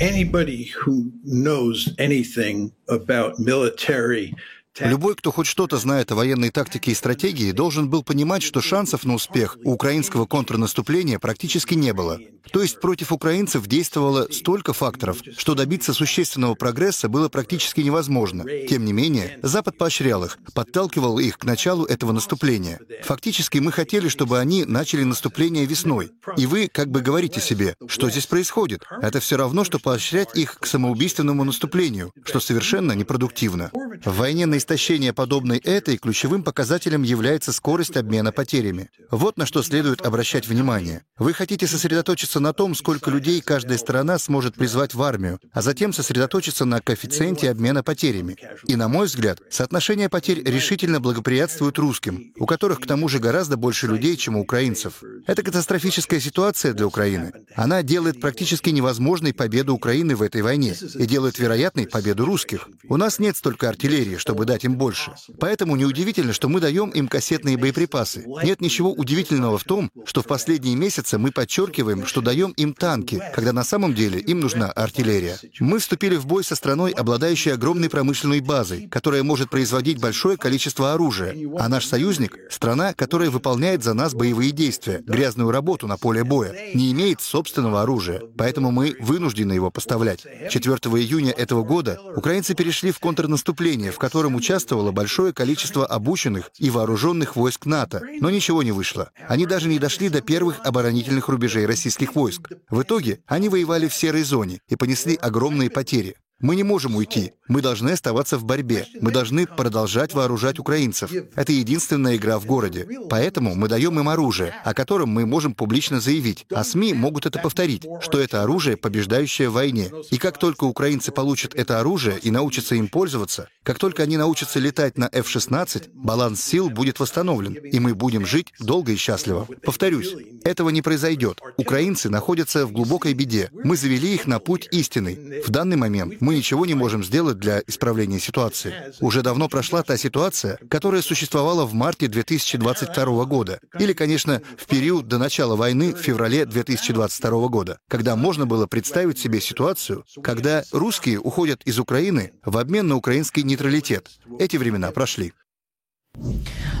[0.00, 4.34] Anybody who knows anything about military
[4.80, 9.04] Любой, кто хоть что-то знает о военной тактике и стратегии, должен был понимать, что шансов
[9.04, 12.18] на успех у украинского контрнаступления практически не было.
[12.52, 18.44] То есть против украинцев действовало столько факторов, что добиться существенного прогресса было практически невозможно.
[18.68, 22.80] Тем не менее, Запад поощрял их, подталкивал их к началу этого наступления.
[23.04, 26.12] Фактически мы хотели, чтобы они начали наступление весной.
[26.36, 28.84] И вы как бы говорите себе, что здесь происходит?
[29.02, 33.70] Это все равно, что поощрять их к самоубийственному наступлению, что совершенно непродуктивно.
[34.04, 38.90] В войне на истощение, подобной этой, ключевым показателем является скорость обмена потерями.
[39.10, 41.02] Вот на что следует обращать внимание.
[41.18, 45.92] Вы хотите сосредоточиться на том, сколько людей каждая сторона сможет призвать в армию, а затем
[45.92, 48.36] сосредоточиться на коэффициенте обмена потерями.
[48.66, 53.56] И, на мой взгляд, соотношение потерь решительно благоприятствует русским, у которых к тому же гораздо
[53.56, 55.02] больше людей, чем у украинцев.
[55.26, 57.32] Это катастрофическая ситуация для Украины.
[57.56, 62.68] Она делает практически невозможной победу Украины в этой войне и делает вероятной победу русских.
[62.88, 65.14] У нас нет столько артиллерии, чтобы дать им больше.
[65.40, 68.26] Поэтому неудивительно, что мы даем им кассетные боеприпасы.
[68.44, 73.22] Нет ничего удивительного в том, что в последние месяцы мы подчеркиваем, что даем им танки,
[73.34, 75.38] когда на самом деле им нужна артиллерия.
[75.58, 80.92] Мы вступили в бой со страной, обладающей огромной промышленной базой, которая может производить большое количество
[80.92, 81.34] оружия.
[81.58, 86.52] А наш союзник— страна, которая выполняет за нас боевые действия, грязную работу на поле боя,
[86.74, 88.20] не имеет собственного оружия.
[88.36, 90.26] Поэтому мы вынуждены его поставлять.
[90.50, 96.68] 4 июня этого года украинцы перешли в контрнаступление, в котором участвовало большое количество обученных и
[96.68, 99.12] вооруженных войск НАТО, но ничего не вышло.
[99.28, 102.50] Они даже не дошли до первых оборонительных рубежей российских войск.
[102.68, 106.16] В итоге они воевали в серой зоне и понесли огромные потери.
[106.42, 107.32] Мы не можем уйти.
[107.48, 108.86] Мы должны оставаться в борьбе.
[109.00, 111.12] Мы должны продолжать вооружать украинцев.
[111.36, 112.86] Это единственная игра в городе.
[113.08, 116.46] Поэтому мы даем им оружие, о котором мы можем публично заявить.
[116.52, 119.90] А СМИ могут это повторить, что это оружие, побеждающее в войне.
[120.10, 124.58] И как только украинцы получат это оружие и научатся им пользоваться, как только они научатся
[124.58, 129.46] летать на F-16, баланс сил будет восстановлен, и мы будем жить долго и счастливо.
[129.62, 131.40] Повторюсь, этого не произойдет.
[131.56, 133.50] Украинцы находятся в глубокой беде.
[133.52, 135.42] Мы завели их на путь истины.
[135.46, 138.74] В данный момент мы ничего не можем сделать для исправления ситуации.
[139.00, 143.60] Уже давно прошла та ситуация, которая существовала в марте 2022 года.
[143.78, 149.18] Или, конечно, в период до начала войны в феврале 2022 года, когда можно было представить
[149.18, 154.10] себе ситуацию, когда русские уходят из Украины в обмен на украинский нейтралитет.
[154.38, 155.32] Эти времена прошли.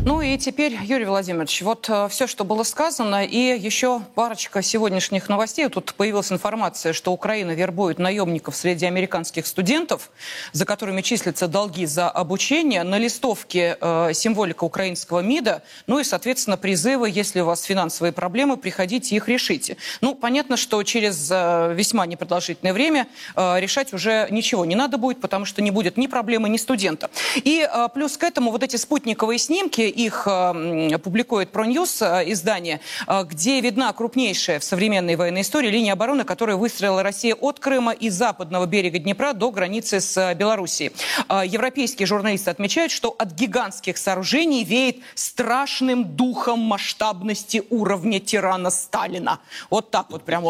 [0.04, 5.28] Ну и теперь, Юрий Владимирович, вот э, все, что было сказано, и еще парочка сегодняшних
[5.28, 5.68] новостей.
[5.68, 10.10] Тут появилась информация, что Украина вербует наемников среди американских студентов,
[10.52, 12.82] за которыми числятся долги за обучение.
[12.82, 18.56] На листовке э, символика украинского МИДа, ну и, соответственно, призывы, если у вас финансовые проблемы,
[18.56, 19.76] приходите их решите.
[20.00, 25.20] Ну, понятно, что через э, весьма непродолжительное время э, решать уже ничего не надо будет,
[25.20, 27.08] потому что не будет ни проблемы, ни студента.
[27.36, 28.74] И э, плюс к этому вот эти
[29.22, 35.42] спутниковые снимки, их э, публикует ProNews э, издание, э, где видна крупнейшая в современной военной
[35.42, 40.34] истории линия обороны, которую выстроила Россия от Крыма и западного берега Днепра до границы с
[40.34, 40.92] Белоруссией.
[41.28, 49.38] Европейские журналисты отмечают, что от гигантских сооружений веет страшным духом масштабности уровня тирана Сталина.
[49.70, 50.42] Вот так вот прям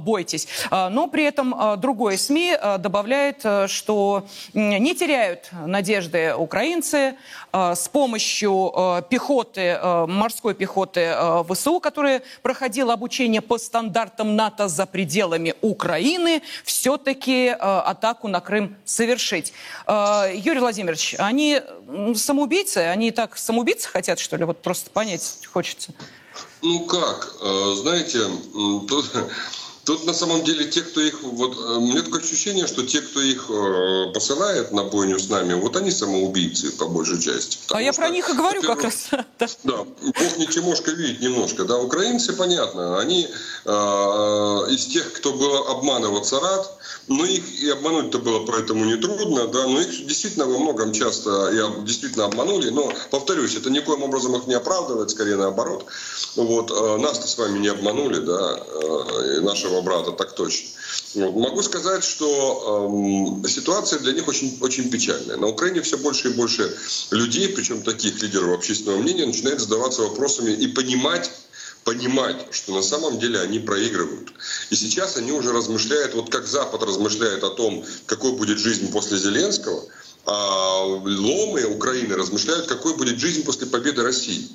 [0.00, 0.48] бойтесь.
[0.70, 7.14] Но при этом другое СМИ добавляет, что не теряют надежды украинцы
[7.52, 8.72] с помощью
[9.08, 16.42] пехоты, э, морской пехоты э, ВСУ, которая проходила обучение по стандартам НАТО за пределами Украины,
[16.64, 19.52] все-таки э, атаку на Крым совершить.
[19.86, 21.60] Юрий Владимирович, они
[22.14, 22.78] самоубийцы?
[22.78, 24.44] Они так самоубийцы хотят, что ли?
[24.44, 25.92] Вот просто понять хочется.
[26.62, 28.20] Ну как, знаете,
[28.88, 29.10] тут
[29.84, 31.22] Тут на самом деле те, кто их...
[31.22, 35.28] Вот, э, у меня такое ощущение, что те, кто их э, посылает на бойню с
[35.28, 37.58] нами, вот они самоубийцы по большей части.
[37.70, 39.08] А я про них и говорю как раз.
[39.64, 41.64] Да, Бог не Тимошка видит немножко.
[41.64, 43.28] Да, украинцы, понятно, они
[43.64, 43.70] э,
[44.70, 49.80] из тех, кто был обманываться рад, но их и обмануть-то было поэтому нетрудно, да, но
[49.80, 54.54] их действительно во многом часто и действительно обманули, но, повторюсь, это никоим образом их не
[54.54, 55.86] оправдывает, скорее наоборот.
[56.36, 60.68] Вот, э, нас-то с вами не обманули, да, э, нашего брата, так точно.
[61.14, 61.34] Вот.
[61.34, 65.36] Могу сказать, что эм, ситуация для них очень, очень печальная.
[65.36, 66.76] На Украине все больше и больше
[67.10, 71.30] людей, причем таких лидеров общественного мнения, начинают задаваться вопросами и понимать,
[71.84, 74.32] понимать, что на самом деле они проигрывают.
[74.70, 79.18] И сейчас они уже размышляют, вот как Запад размышляет о том, какой будет жизнь после
[79.18, 79.84] Зеленского,
[80.24, 84.48] а ломы Украины размышляют, какой будет жизнь после победы России.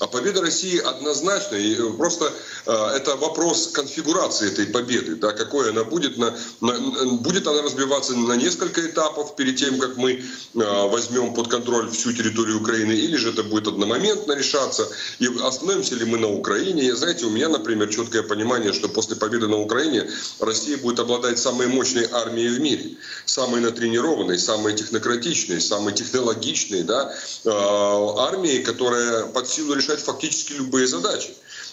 [0.00, 2.32] А победа России однозначно, и э, просто
[2.66, 8.14] э, это вопрос конфигурации этой победы, да, какой она будет, на, на, будет она разбиваться
[8.14, 10.22] на несколько этапов перед тем, как мы э,
[10.54, 16.04] возьмем под контроль всю территорию Украины, или же это будет одномоментно решаться, и остановимся ли
[16.04, 16.84] мы на Украине.
[16.84, 21.38] И, знаете, у меня, например, четкое понимание, что после победы на Украине Россия будет обладать
[21.38, 27.12] самой мощной армией в мире, самой натренированной, самой технократичной, самой технологичной, да,
[27.44, 31.30] э, армией, которая под силу решать фактически любые задачи.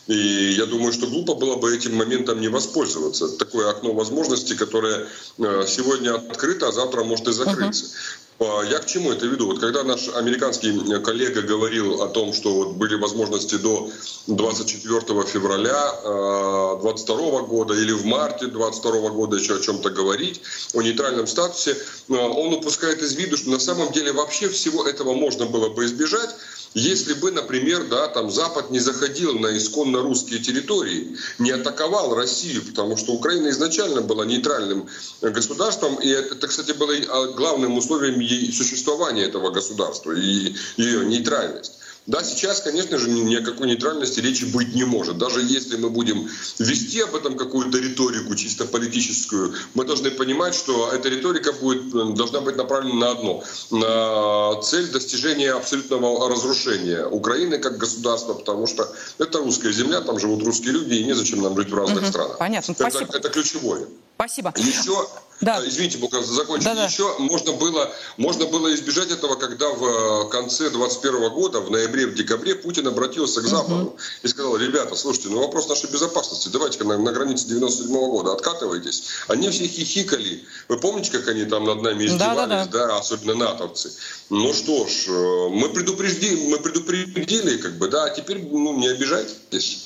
[0.07, 3.27] И я думаю, что глупо было бы этим моментом не воспользоваться.
[3.37, 7.85] Такое окно возможностей, которое э, сегодня открыто, а завтра может и закрыться.
[7.85, 8.69] Uh-huh.
[8.69, 9.47] Я к чему это веду?
[9.47, 13.89] Вот когда наш американский коллега говорил о том, что вот были возможности до
[14.27, 20.41] 24 февраля 22 э, года или в марте 22 года еще о чем-то говорить,
[20.73, 21.77] о нейтральном статусе,
[22.09, 26.35] он упускает из виду, что на самом деле вообще всего этого можно было бы избежать,
[26.75, 32.63] если бы, например, да, там Запад не заходил на исконно русские территории, не атаковал Россию,
[32.65, 34.89] потому что Украина изначально была нейтральным
[35.21, 36.93] государством, и это, кстати, было
[37.31, 41.71] главным условием существования этого государства и ее нейтральность.
[42.07, 45.17] Да, сейчас, конечно же, ни о какой нейтральности речи быть не может.
[45.17, 50.91] Даже если мы будем вести об этом какую-то риторику чисто политическую, мы должны понимать, что
[50.91, 57.79] эта риторика будет, должна быть направлена на одно, на цель достижения абсолютного разрушения Украины как
[57.79, 58.87] государства, потому что
[59.17, 62.37] это русская земля, там живут русские люди, и незачем нам жить в разных угу, странах.
[62.37, 63.17] Понятно, это, спасибо.
[63.17, 63.87] Это ключевое.
[64.15, 64.53] Спасибо.
[64.57, 65.07] Еще
[65.41, 65.61] да.
[65.61, 66.63] Э, извините, пока закончу.
[66.63, 66.85] Да, да.
[66.85, 72.07] Еще можно было, можно было избежать этого, когда в э, конце 21 года, в ноябре,
[72.07, 73.97] в декабре, Путин обратился к Западу угу.
[74.23, 78.33] и сказал, ребята, слушайте, ну вопрос нашей безопасности, давайте-ка на, на границе 97 -го года
[78.33, 79.03] откатывайтесь.
[79.27, 80.43] Они все хихикали.
[80.67, 82.87] Вы помните, как они там над нами издевались, да, да, да.
[82.87, 83.91] да особенно натовцы?
[84.29, 88.87] Ну что ж, э, мы предупредили, мы предупредили, как бы, да, а теперь ну, не
[88.87, 89.84] обижайтесь.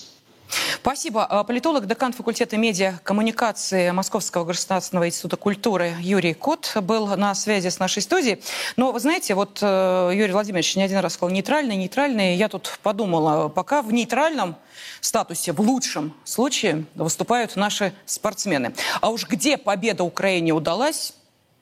[0.81, 1.25] Спасибо.
[1.25, 7.69] А, политолог, декан факультета медиа коммуникации Московского государственного института культуры Юрий Кот был на связи
[7.69, 8.41] с нашей студией.
[8.75, 12.35] Но вы знаете, вот э, Юрий Владимирович не один раз сказал нейтральный, нейтральный.
[12.35, 14.55] Я тут подумала, пока в нейтральном
[15.01, 18.73] статусе, в лучшем случае, выступают наши спортсмены.
[19.01, 21.13] А уж где победа Украине удалась,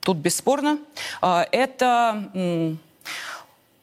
[0.01, 0.79] тут бесспорно,
[1.21, 2.77] а, это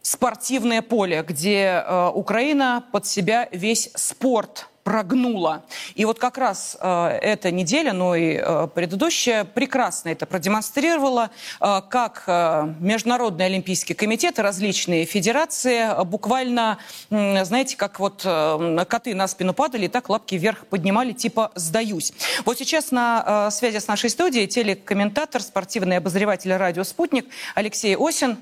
[0.01, 5.65] спортивное поле, где э, Украина под себя весь спорт прогнула.
[5.95, 11.31] И вот как раз э, эта неделя, но и э, предыдущая, прекрасно это продемонстрировала,
[11.61, 16.79] э, как э, Международный Олимпийский комитет и различные федерации э, буквально,
[17.11, 22.13] э, знаете, как вот э, коты на спину падали, так лапки вверх поднимали, типа «сдаюсь».
[22.45, 28.37] Вот сейчас на э, связи с нашей студией телекомментатор, спортивный обозреватель радио «Спутник» Алексей Осин.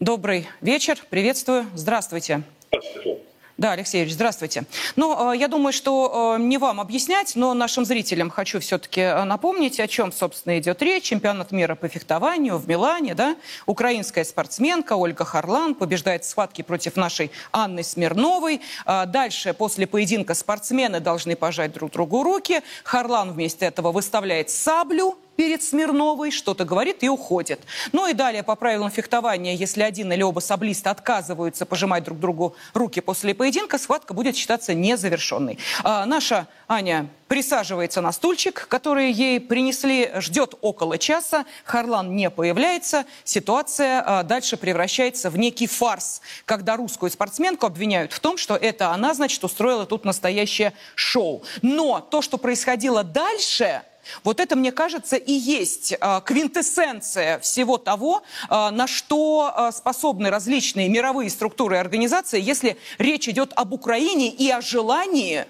[0.00, 2.42] Добрый вечер, приветствую, здравствуйте.
[2.70, 3.17] Здравствуйте.
[3.58, 4.62] Да, Алексеевич, здравствуйте.
[4.94, 9.24] Ну, э, я думаю, что э, не вам объяснять, но нашим зрителям хочу все-таки э,
[9.24, 11.02] напомнить, о чем, собственно, идет речь.
[11.02, 13.34] Чемпионат мира по фехтованию в Милане, да?
[13.66, 18.60] Украинская спортсменка Ольга Харлан побеждает в схватке против нашей Анны Смирновой.
[18.86, 22.60] Дальше, после поединка, спортсмены должны пожать друг другу руки.
[22.84, 27.60] Харлан вместо этого выставляет саблю перед Смирновой, что-то говорит и уходит.
[27.92, 32.56] Ну и далее по правилам фехтования, если один или оба саблиста отказываются пожимать друг другу
[32.74, 35.60] руки после поединка, схватка будет считаться незавершенной.
[35.84, 41.44] А наша Аня присаживается на стульчик, который ей принесли, ждет около часа.
[41.64, 43.04] Харлан не появляется.
[43.22, 48.90] Ситуация а, дальше превращается в некий фарс, когда русскую спортсменку обвиняют в том, что это
[48.90, 51.44] она, значит, устроила тут настоящее шоу.
[51.62, 53.82] Но то, что происходило дальше
[54.24, 60.30] вот это, мне кажется, и есть а, квинтэссенция всего того, а, на что а, способны
[60.30, 65.46] различные мировые структуры и организации, если речь идет об Украине и о желании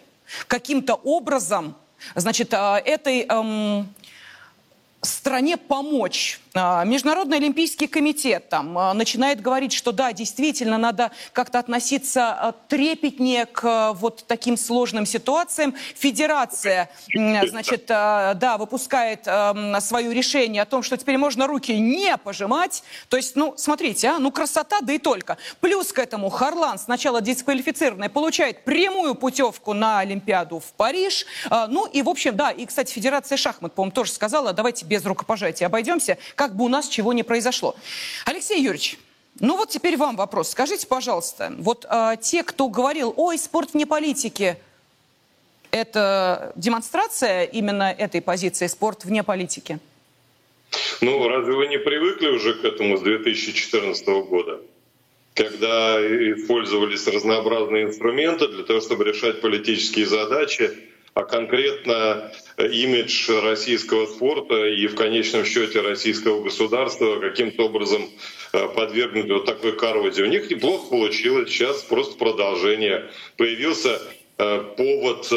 [0.47, 1.75] каким-то образом,
[2.15, 3.93] значит, этой эм,
[5.01, 12.31] стране помочь Международный Олимпийский комитет там а, начинает говорить, что да, действительно, надо как-то относиться
[12.31, 15.75] а, трепетнее к вот таким сложным ситуациям.
[15.95, 19.25] Федерация, значит, да, выпускает
[19.81, 22.83] свое решение о том, что теперь можно руки не пожимать.
[23.09, 25.37] То есть, ну, смотрите, а, ну, красота, да и только.
[25.61, 31.27] Плюс к этому Харлан, сначала дисквалифицированный, получает прямую путевку на Олимпиаду в Париж.
[31.51, 35.67] Ну, и, в общем, да, и, кстати, Федерация шахмат, по-моему, тоже сказала, давайте без рукопожатия
[35.67, 36.19] обойдемся.
[36.35, 37.77] Как как бы у нас чего не произошло.
[38.25, 38.99] Алексей Юрьевич,
[39.39, 40.49] ну вот теперь вам вопрос.
[40.49, 44.57] Скажите, пожалуйста, вот э, те, кто говорил, ой, спорт вне политики,
[45.71, 49.79] это демонстрация именно этой позиции, спорт вне политики?
[51.03, 54.63] Ну, разве вы не привыкли уже к этому с 2014 года?
[55.35, 60.71] Когда использовались разнообразные инструменты для того, чтобы решать политические задачи,
[61.19, 68.09] а конкретно э, имидж российского спорта и в конечном счете российского государства каким-то образом
[68.53, 70.23] э, подвергнуть вот такой коррозии.
[70.23, 73.11] У них неплохо получилось, сейчас просто продолжение.
[73.37, 74.01] Появился
[74.39, 75.29] э, повод,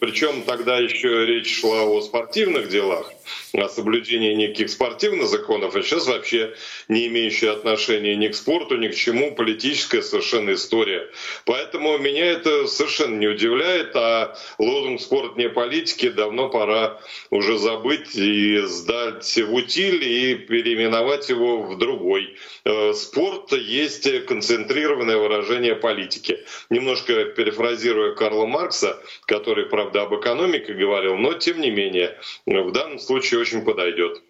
[0.00, 3.10] причем тогда еще речь шла о спортивных делах,
[3.52, 6.54] о соблюдении неких спортивных законов, а сейчас вообще
[6.88, 11.08] не имеющая отношения ни к спорту, ни к чему, политическая совершенно история.
[11.44, 18.14] Поэтому меня это совершенно не удивляет, а лозунг «спорт не политики» давно пора уже забыть
[18.14, 22.36] и сдать в утиль и переименовать его в другой.
[22.64, 26.44] Э, спорт есть концентрированное выражение политики.
[26.70, 32.98] Немножко перефразируя Карла Маркса, который, правда, об экономике говорил, но тем не менее, в данном
[32.98, 34.22] случае очень подойдет.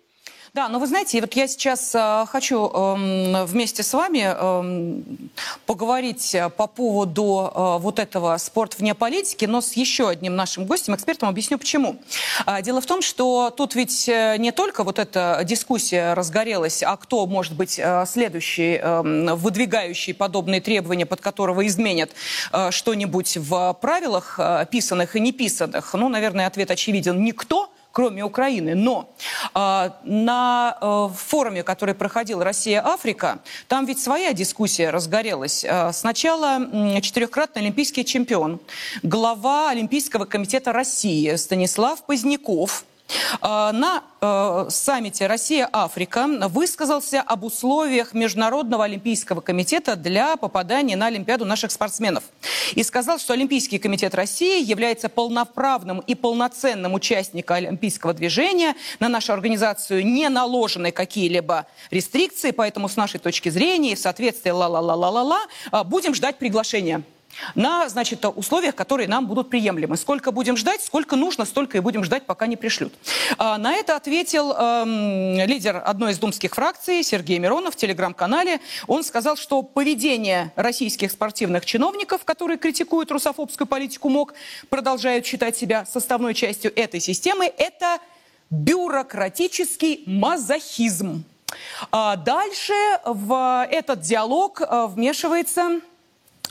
[0.54, 5.02] Да, но вы знаете, вот я сейчас э, хочу э, вместе с вами э,
[5.66, 10.94] поговорить по поводу э, вот этого спорт вне политики, но с еще одним нашим гостем,
[10.94, 11.96] экспертом, объясню почему.
[12.46, 16.96] Э, дело в том, что тут ведь э, не только вот эта дискуссия разгорелась, а
[16.96, 22.10] кто может быть э, следующий, э, выдвигающий подобные требования, под которого изменят
[22.52, 25.92] э, что-нибудь в правилах, э, писанных и неписанных.
[25.92, 27.22] Ну, наверное, ответ очевиден.
[27.22, 28.76] Никто кроме Украины.
[28.76, 29.12] Но
[29.56, 35.64] э, на э, форуме, который проходил Россия-Африка, там ведь своя дискуссия разгорелась.
[35.64, 38.60] Э, сначала э, четырехкратный олимпийский чемпион,
[39.02, 42.84] глава Олимпийского комитета России Станислав Поздняков
[43.42, 51.70] на э, саммите Россия-Африка высказался об условиях Международного олимпийского комитета для попадания на Олимпиаду наших
[51.70, 52.24] спортсменов.
[52.74, 58.74] И сказал, что Олимпийский комитет России является полноправным и полноценным участником олимпийского движения.
[59.00, 64.50] На нашу организацию не наложены какие-либо рестрикции, поэтому с нашей точки зрения и в соответствии
[64.50, 67.02] ла-ла-ла-ла-ла-ла будем ждать приглашения
[67.54, 69.96] на, значит, условиях, которые нам будут приемлемы.
[69.96, 72.92] Сколько будем ждать, сколько нужно, столько и будем ждать, пока не пришлют.
[73.36, 78.60] А, на это ответил э, лидер одной из думских фракций Сергей Миронов в телеграм-канале.
[78.86, 84.34] Он сказал, что поведение российских спортивных чиновников, которые критикуют русофобскую политику МОК,
[84.68, 87.98] продолжают считать себя составной частью этой системы, это
[88.50, 91.24] бюрократический мазохизм.
[91.90, 92.74] А дальше
[93.04, 95.80] в этот диалог э, вмешивается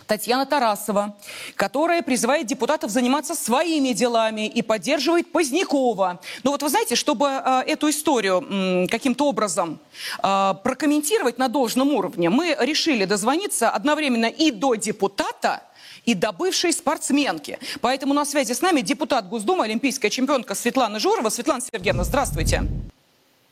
[0.06, 1.16] Татьяна Тарасова,
[1.56, 6.20] которая призывает депутатов заниматься своими делами и поддерживает Позднякова.
[6.44, 9.80] Но вот вы знаете, чтобы э, эту историю э, каким-то образом
[10.22, 15.64] э, прокомментировать на должном уровне, мы решили дозвониться одновременно и до депутата,
[16.06, 17.60] и до бывшей спортсменки.
[17.82, 21.30] Поэтому на связи с нами депутат Госдумы, олимпийская чемпионка Светлана Журова.
[21.30, 22.64] Светлана Сергеевна, здравствуйте.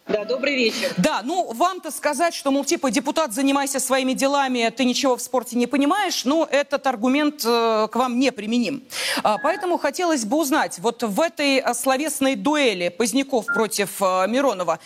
[0.08, 0.93] Да, добрый вечер.
[0.97, 5.58] Да, ну вам-то сказать, что, мол, типа, депутат, занимайся своими делами, ты ничего в спорте
[5.58, 8.84] не понимаешь, ну, этот аргумент э, к вам не применим.
[9.24, 14.80] А, поэтому хотелось бы узнать, вот в этой э, словесной дуэли Поздняков против э, Миронова,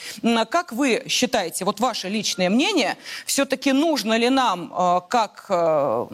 [0.50, 2.96] как вы считаете, вот ваше личное мнение,
[3.26, 5.48] все-таки нужно ли нам, э, как...
[5.50, 6.08] Э,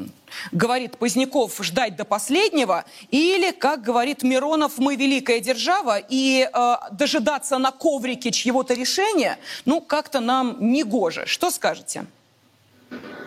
[0.52, 7.58] говорит Поздняков, ждать до последнего, или, как говорит Миронов, мы великая держава, и э, дожидаться
[7.58, 11.26] на коврике чьего-то решения, ну, как-то нам не гоже.
[11.26, 12.06] Что скажете?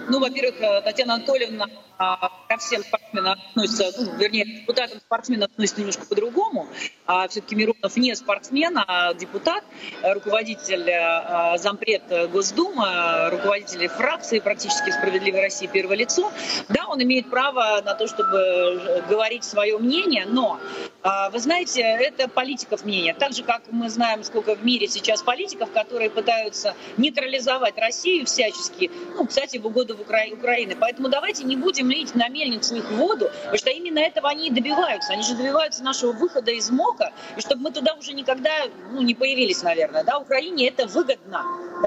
[0.08, 1.66] Ну, во-первых, э, Татьяна Анатольевна
[1.98, 6.68] ко всем спортсменам относится, ну, вернее, депутатам спортсменам относится немножко по-другому.
[7.06, 9.64] А все-таки Миронов не спортсмен, а депутат,
[10.02, 16.30] руководитель, а, зампред Госдумы, руководитель фракции практически «Справедливой России» первое лицо.
[16.68, 20.60] Да, он имеет право на то, чтобы говорить свое мнение, но,
[21.02, 23.14] а, вы знаете, это политиков мнение.
[23.14, 28.90] Так же, как мы знаем, сколько в мире сейчас политиков, которые пытаются нейтрализовать Россию всячески,
[29.16, 30.18] ну, кстати, в угоду в Укра...
[30.32, 30.76] Украины.
[30.78, 34.48] Поэтому давайте не будем будем лить на мельницу их воду, потому что именно этого они
[34.48, 35.12] и добиваются.
[35.12, 38.50] Они же добиваются нашего выхода из МОКа, и чтобы мы туда уже никогда
[38.92, 40.04] ну, не появились, наверное.
[40.04, 41.42] Да, Украине это выгодно.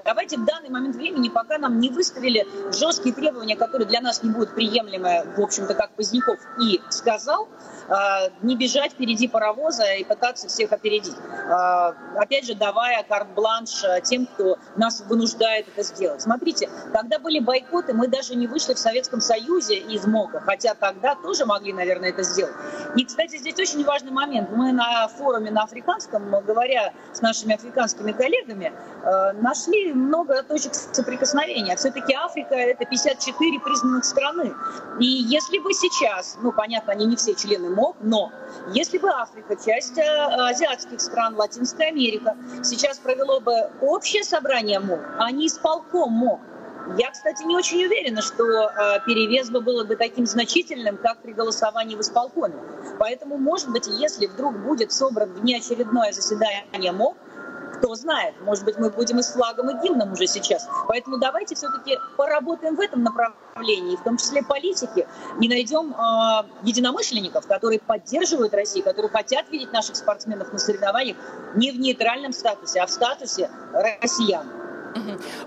[0.06, 4.32] Давайте в данный момент времени, пока нам не выставили жесткие требования, которые для нас не
[4.32, 7.47] будут приемлемы, в общем-то, как Поздняков и сказал,
[7.89, 11.16] а, не бежать впереди паровоза и пытаться всех опередить.
[11.49, 16.22] А, опять же, давая карт-бланш а, тем, кто нас вынуждает это сделать.
[16.22, 21.16] Смотрите, когда были бойкоты, мы даже не вышли в Советском Союзе из МОКа, хотя тогда
[21.16, 22.56] тоже могли, наверное, это сделать.
[22.96, 24.50] И, кстати, здесь очень важный момент.
[24.52, 28.74] Мы на форуме на африканском, говоря с нашими африканскими коллегами,
[29.42, 31.76] нашли много точек соприкосновения.
[31.76, 34.54] Все-таки Африка— это 54 признанных страны.
[35.00, 38.32] И если бы сейчас, ну, понятно, они не все члены мог, но
[38.74, 45.00] если бы Африка, часть э, азиатских стран, Латинская Америка сейчас провело бы общее собрание МОК,
[45.20, 46.39] а не исполком МОК,
[46.98, 51.32] я, кстати, не очень уверена, что э, перевес бы было бы таким значительным, как при
[51.34, 52.56] голосовании в исполкоме.
[53.00, 57.18] Поэтому, может быть, если вдруг будет собран внеочередное заседание МОК,
[57.82, 60.68] кто знает, может быть, мы будем и с флагом, и гимном уже сейчас.
[60.88, 65.08] Поэтому давайте все-таки поработаем в этом направлении, в том числе политики,
[65.42, 71.18] и найдем э, единомышленников, которые поддерживают Россию, которые хотят видеть наших спортсменов на соревнованиях
[71.56, 74.61] не в нейтральном статусе, а в статусе россиян.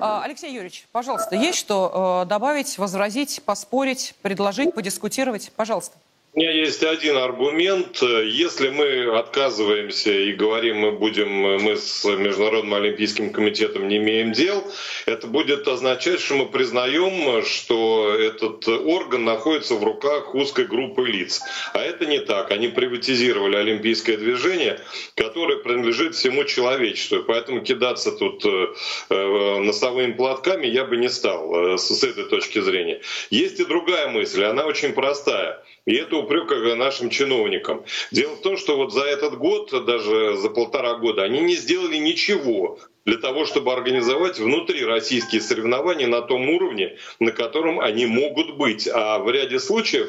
[0.00, 5.52] Алексей Юрьевич, пожалуйста, есть что э, добавить, возразить, поспорить, предложить, подискутировать?
[5.56, 5.96] Пожалуйста.
[6.36, 8.02] У меня есть один аргумент.
[8.02, 14.64] Если мы отказываемся и говорим, мы будем, мы с Международным Олимпийским комитетом не имеем дел,
[15.06, 21.40] это будет означать, что мы признаем, что этот орган находится в руках узкой группы лиц.
[21.72, 22.50] А это не так.
[22.50, 24.80] Они приватизировали олимпийское движение,
[25.14, 27.22] которое принадлежит всему человечеству.
[27.28, 33.02] Поэтому кидаться тут э, носовыми платками я бы не стал э, с этой точки зрения.
[33.30, 35.62] Есть и другая мысль, она очень простая.
[35.86, 37.84] И это упрек нашим чиновникам.
[38.10, 41.96] Дело в том, что вот за этот год, даже за полтора года, они не сделали
[41.96, 48.56] ничего для того, чтобы организовать внутри российские соревнования на том уровне, на котором они могут
[48.56, 48.88] быть.
[48.88, 50.08] А в ряде случаев,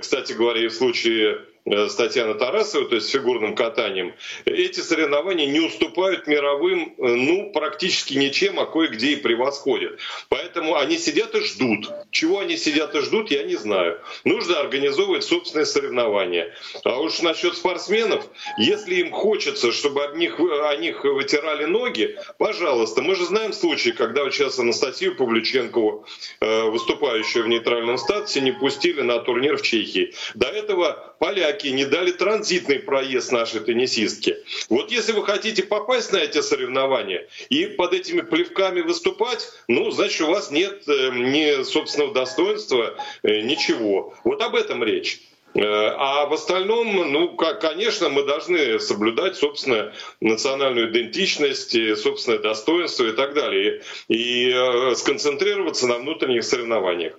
[0.00, 5.46] кстати говоря, и в случае Э, с Татьяной Тарасовой, то есть фигурным катанием, эти соревнования
[5.46, 9.98] не уступают мировым, э, ну, практически ничем, а кое-где и превосходят.
[10.28, 11.88] Поэтому они сидят и ждут.
[12.10, 14.00] Чего они сидят и ждут, я не знаю.
[14.24, 16.52] Нужно организовывать собственные соревнования.
[16.84, 18.26] А уж насчет спортсменов,
[18.58, 23.02] если им хочется, чтобы об них, о них вытирали ноги, пожалуйста.
[23.02, 26.06] Мы же знаем случаи, когда сейчас Анастасию Павлюченкову,
[26.40, 30.14] э, выступающую в нейтральном статусе, не пустили на турнир в Чехии.
[30.34, 34.38] До этого поляки не дали транзитный проезд нашей теннисистке.
[34.68, 40.22] Вот если вы хотите попасть на эти соревнования и под этими плевками выступать, ну, значит,
[40.22, 44.14] у вас нет э, ни собственного достоинства, э, ничего.
[44.24, 45.20] Вот об этом речь.
[45.54, 53.12] Э, а в остальном, ну, конечно, мы должны соблюдать, собственно, национальную идентичность, собственное достоинство и
[53.12, 53.82] так далее.
[54.08, 54.52] И
[54.96, 57.16] сконцентрироваться на внутренних соревнованиях.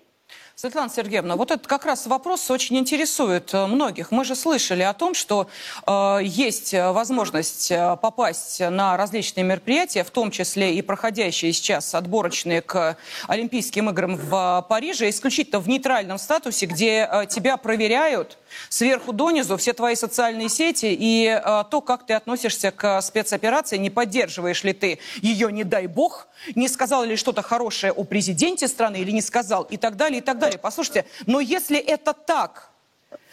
[0.55, 4.11] Светлана Сергеевна, вот этот как раз вопрос очень интересует э, многих.
[4.11, 5.47] Мы же слышали о том, что
[5.87, 12.61] э, есть возможность э, попасть на различные мероприятия, в том числе и проходящие сейчас отборочные
[12.61, 12.97] к
[13.27, 18.37] Олимпийским играм в Париже, исключительно в нейтральном статусе, где э, тебя проверяют
[18.69, 23.89] сверху донизу все твои социальные сети и э, то, как ты относишься к спецоперации, не
[23.89, 28.97] поддерживаешь ли ты ее, не дай бог, не сказал ли что-то хорошее о президенте страны
[28.97, 30.59] или не сказал, и так далее, и так далее.
[30.59, 32.72] Послушайте, но если это так,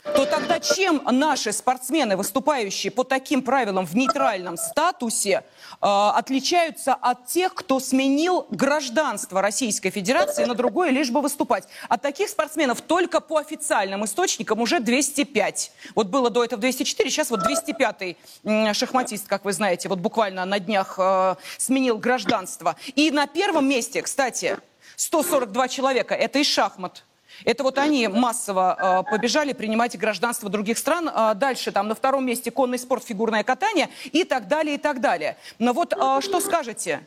[0.02, 5.44] то тогда чем наши спортсмены, выступающие по таким правилам в нейтральном статусе,
[5.80, 11.64] э, отличаются от тех, кто сменил гражданство Российской Федерации на другое, лишь бы выступать?
[11.88, 15.72] От таких спортсменов только по официальным источникам уже 205.
[15.94, 18.16] Вот было до этого 204, сейчас вот 205-й
[18.74, 22.76] шахматист, как вы знаете, вот буквально на днях э, сменил гражданство.
[22.94, 24.58] И на первом месте, кстати,
[24.96, 27.04] 142 человека, это и шахмат.
[27.44, 31.08] Это вот они массово э, побежали принимать гражданство других стран.
[31.08, 35.00] Э, дальше там на втором месте конный спорт, фигурное катание и так далее, и так
[35.00, 35.36] далее.
[35.58, 37.06] Но вот э, что скажете?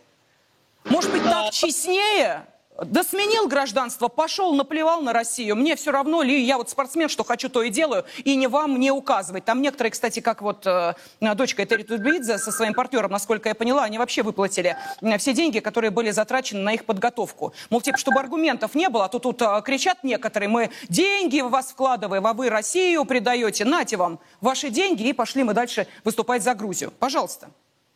[0.85, 2.45] Может быть, так честнее?
[2.81, 5.55] Да сменил гражданство, пошел, наплевал на Россию.
[5.55, 8.79] Мне все равно ли я вот спортсмен, что хочу, то и делаю, и не вам
[8.79, 9.45] не указывать.
[9.45, 13.83] Там некоторые, кстати, как вот э, дочка Этери Тутбидзе со своим партнером, насколько я поняла,
[13.83, 17.53] они вообще выплатили э, все деньги, которые были затрачены на их подготовку.
[17.69, 21.49] Мол, типа, чтобы аргументов не было, а то тут э, кричат некоторые, мы деньги в
[21.49, 26.41] вас вкладываем, а вы Россию предаете, нате вам ваши деньги, и пошли мы дальше выступать
[26.41, 26.91] за Грузию.
[26.97, 27.51] Пожалуйста,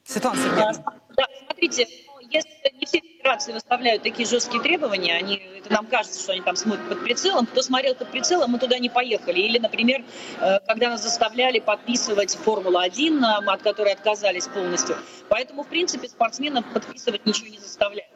[0.06, 0.84] Светлана Сергеевна.
[1.16, 1.88] Да, смотрите,
[2.32, 2.50] если
[2.80, 6.88] не все федерации выставляют такие жесткие требования, они, это нам кажется, что они там смотрят
[6.90, 9.40] под прицелом, кто смотрел под прицелом, мы туда не поехали.
[9.40, 10.04] Или, например,
[10.40, 14.98] э, когда нас заставляли подписывать Формулу-1, от которой отказались полностью.
[15.30, 18.12] Поэтому, в принципе, спортсменов подписывать ничего не заставляют.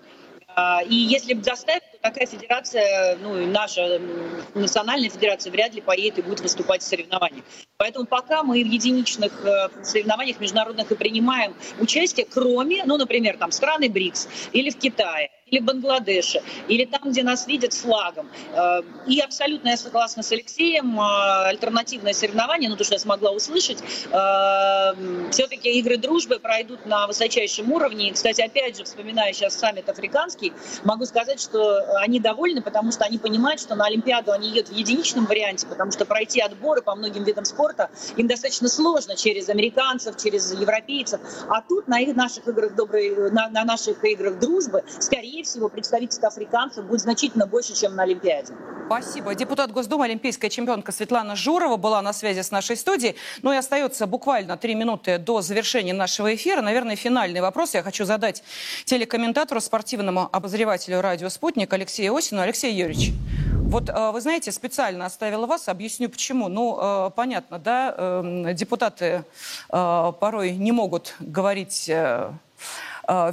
[0.55, 3.99] А, и если бы заставить, то такая федерация, ну, наша
[4.53, 7.43] национальная федерация вряд ли поедет и будет выступать в соревнованиях.
[7.77, 13.51] Поэтому пока мы в единичных э, соревнованиях международных и принимаем участие, кроме, ну, например, там,
[13.51, 18.29] страны БРИКС или в Китае или Бангладеше, или там, где нас видят флагом.
[18.53, 21.03] Э, и абсолютно я согласна с Алексеем, э,
[21.49, 27.71] альтернативное соревнование, ну то, что я смогла услышать, э, все-таки игры дружбы пройдут на высочайшем
[27.71, 28.09] уровне.
[28.09, 30.53] И, кстати, опять же, вспоминая сейчас саммит африканский,
[30.85, 34.73] могу сказать, что они довольны, потому что они понимают, что на Олимпиаду они едут в
[34.73, 40.15] единичном варианте, потому что пройти отборы по многим видам спорта им достаточно сложно через американцев,
[40.15, 41.19] через европейцев.
[41.49, 45.69] А тут на их наших играх доброй, на, на наших играх дружбы, скорее скорее всего,
[45.69, 48.53] представительство африканцев будет значительно больше, чем на Олимпиаде.
[48.85, 49.33] Спасибо.
[49.35, 53.15] Депутат Госдумы, олимпийская чемпионка Светлана Журова была на связи с нашей студией.
[53.41, 56.61] Ну и остается буквально три минуты до завершения нашего эфира.
[56.61, 58.43] Наверное, финальный вопрос я хочу задать
[58.85, 62.41] телекомментатору, спортивному обозревателю радио «Спутник» Алексею Осину.
[62.41, 63.13] Алексей Юрьевич,
[63.71, 66.49] вот э, вы знаете, специально оставила вас, объясню почему.
[66.49, 69.23] Ну, э, понятно, да, эм, депутаты
[69.69, 71.89] э, порой не могут говорить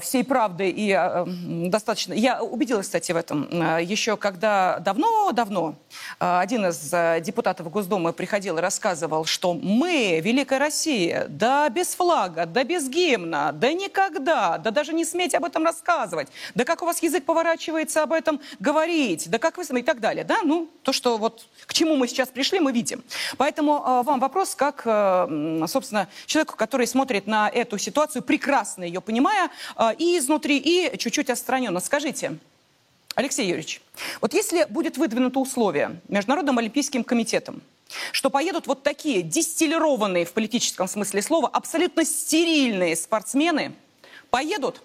[0.01, 1.24] всей правды и э,
[1.68, 2.12] достаточно...
[2.12, 5.76] Я убедилась, кстати, в этом э, еще когда давно-давно
[6.18, 6.91] один из
[7.22, 13.53] депутатов Госдумы приходил и рассказывал, что мы, Великая Россия, да без флага, да без гимна,
[13.53, 18.03] да никогда, да даже не смейте об этом рассказывать, да как у вас язык поворачивается
[18.03, 21.74] об этом говорить, да как вы и так далее, да, ну, то, что вот к
[21.74, 23.05] чему мы сейчас пришли, мы видим.
[23.37, 24.83] Поэтому вам вопрос, как,
[25.68, 29.51] собственно, человеку, который смотрит на эту ситуацию, прекрасно ее понимая,
[29.99, 31.81] и изнутри, и чуть-чуть отстраненно.
[31.81, 32.39] Скажите,
[33.14, 33.81] Алексей Юрьевич,
[34.21, 37.62] вот если будет выдвинуто условие Международным Олимпийским комитетом,
[38.12, 43.73] что поедут вот такие дистиллированные в политическом смысле слова, абсолютно стерильные спортсмены,
[44.31, 44.83] поедут,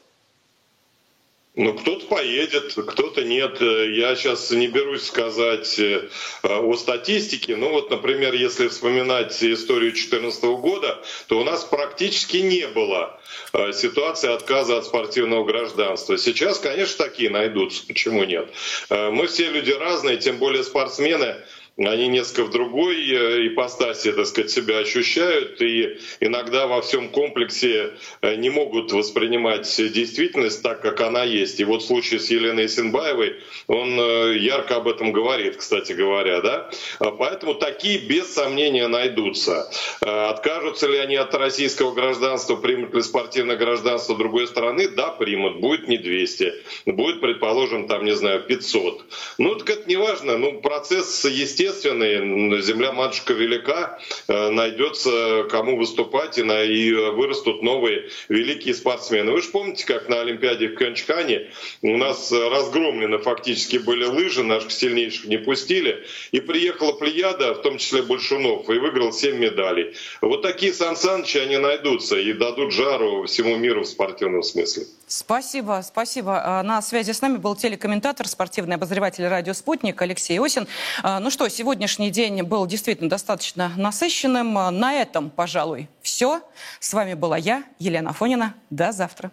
[1.55, 3.61] Ну, кто-то поедет, кто-то нет.
[3.61, 6.09] Я сейчас не берусь сказать э,
[6.41, 7.55] о статистике.
[7.55, 13.19] Ну, вот, например, если вспоминать историю 2014 года, то у нас практически не было
[13.53, 16.17] э, ситуации отказа от спортивного гражданства.
[16.17, 17.85] Сейчас, конечно, такие найдутся.
[17.85, 18.51] Почему нет?
[18.89, 21.35] Э, мы все люди разные, тем более спортсмены
[21.77, 27.93] они несколько в другой э, ипостаси, так сказать, себя ощущают и иногда во всем комплексе
[28.21, 31.59] э, не могут воспринимать действительность так, как она есть.
[31.59, 36.41] И вот в случае с Еленой Синбаевой он э, ярко об этом говорит, кстати говоря,
[36.41, 36.69] да.
[36.99, 39.67] А поэтому такие без сомнения найдутся.
[40.01, 44.89] Откажутся ли они от российского гражданства, примут ли спортивное гражданство другой страны?
[44.89, 45.59] Да, примут.
[45.59, 46.53] Будет не 200.
[46.85, 49.05] Будет, предположим, там, не знаю, 500.
[49.39, 50.37] Ну, так это не важно.
[50.37, 52.61] Ну, процесс, естественно, естественный.
[52.61, 53.97] Земля-матушка велика,
[54.27, 59.31] э, найдется кому выступать, и, на, и вырастут новые великие спортсмены.
[59.31, 61.51] Вы же помните, как на Олимпиаде в Кёнчхане
[61.81, 67.77] у нас разгромлены фактически были лыжи, наших сильнейших не пустили, и приехала плеяда, в том
[67.77, 69.95] числе Большунов, и выиграл 7 медалей.
[70.21, 74.85] Вот такие Сан Санычи, они найдутся и дадут жару всему миру в спортивном смысле.
[75.07, 76.41] Спасибо, спасибо.
[76.43, 80.67] А, на связи с нами был телекомментатор, спортивный обозреватель радио «Спутник» Алексей Осин.
[81.03, 84.53] А, ну что, сегодняшний день был действительно достаточно насыщенным.
[84.53, 86.41] На этом, пожалуй, все.
[86.79, 88.55] С вами была я, Елена Фонина.
[88.69, 89.31] До завтра.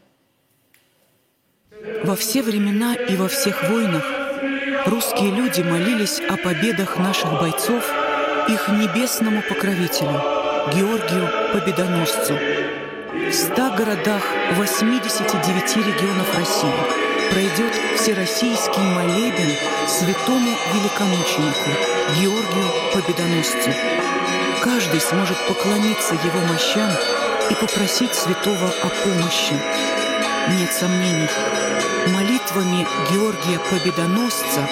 [2.05, 4.05] Во все времена и во всех войнах
[4.87, 7.91] русские люди молились о победах наших бойцов
[8.49, 10.21] их небесному покровителю,
[10.75, 12.35] Георгию Победоносцу.
[13.13, 14.23] В 100 городах
[14.57, 19.57] 89 регионов России пройдет всероссийский молебен
[19.87, 23.71] святому великомученику Георгию Победоносцу.
[24.63, 26.91] Каждый сможет поклониться его мощам
[27.51, 29.55] и попросить святого о помощи.
[30.59, 31.29] Нет сомнений,
[32.09, 34.69] молитвами Георгия Победоносца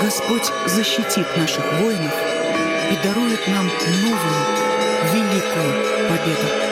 [0.00, 2.14] Господь защитит наших воинов
[2.90, 3.66] и дарует нам
[4.02, 6.71] новую, великую победу.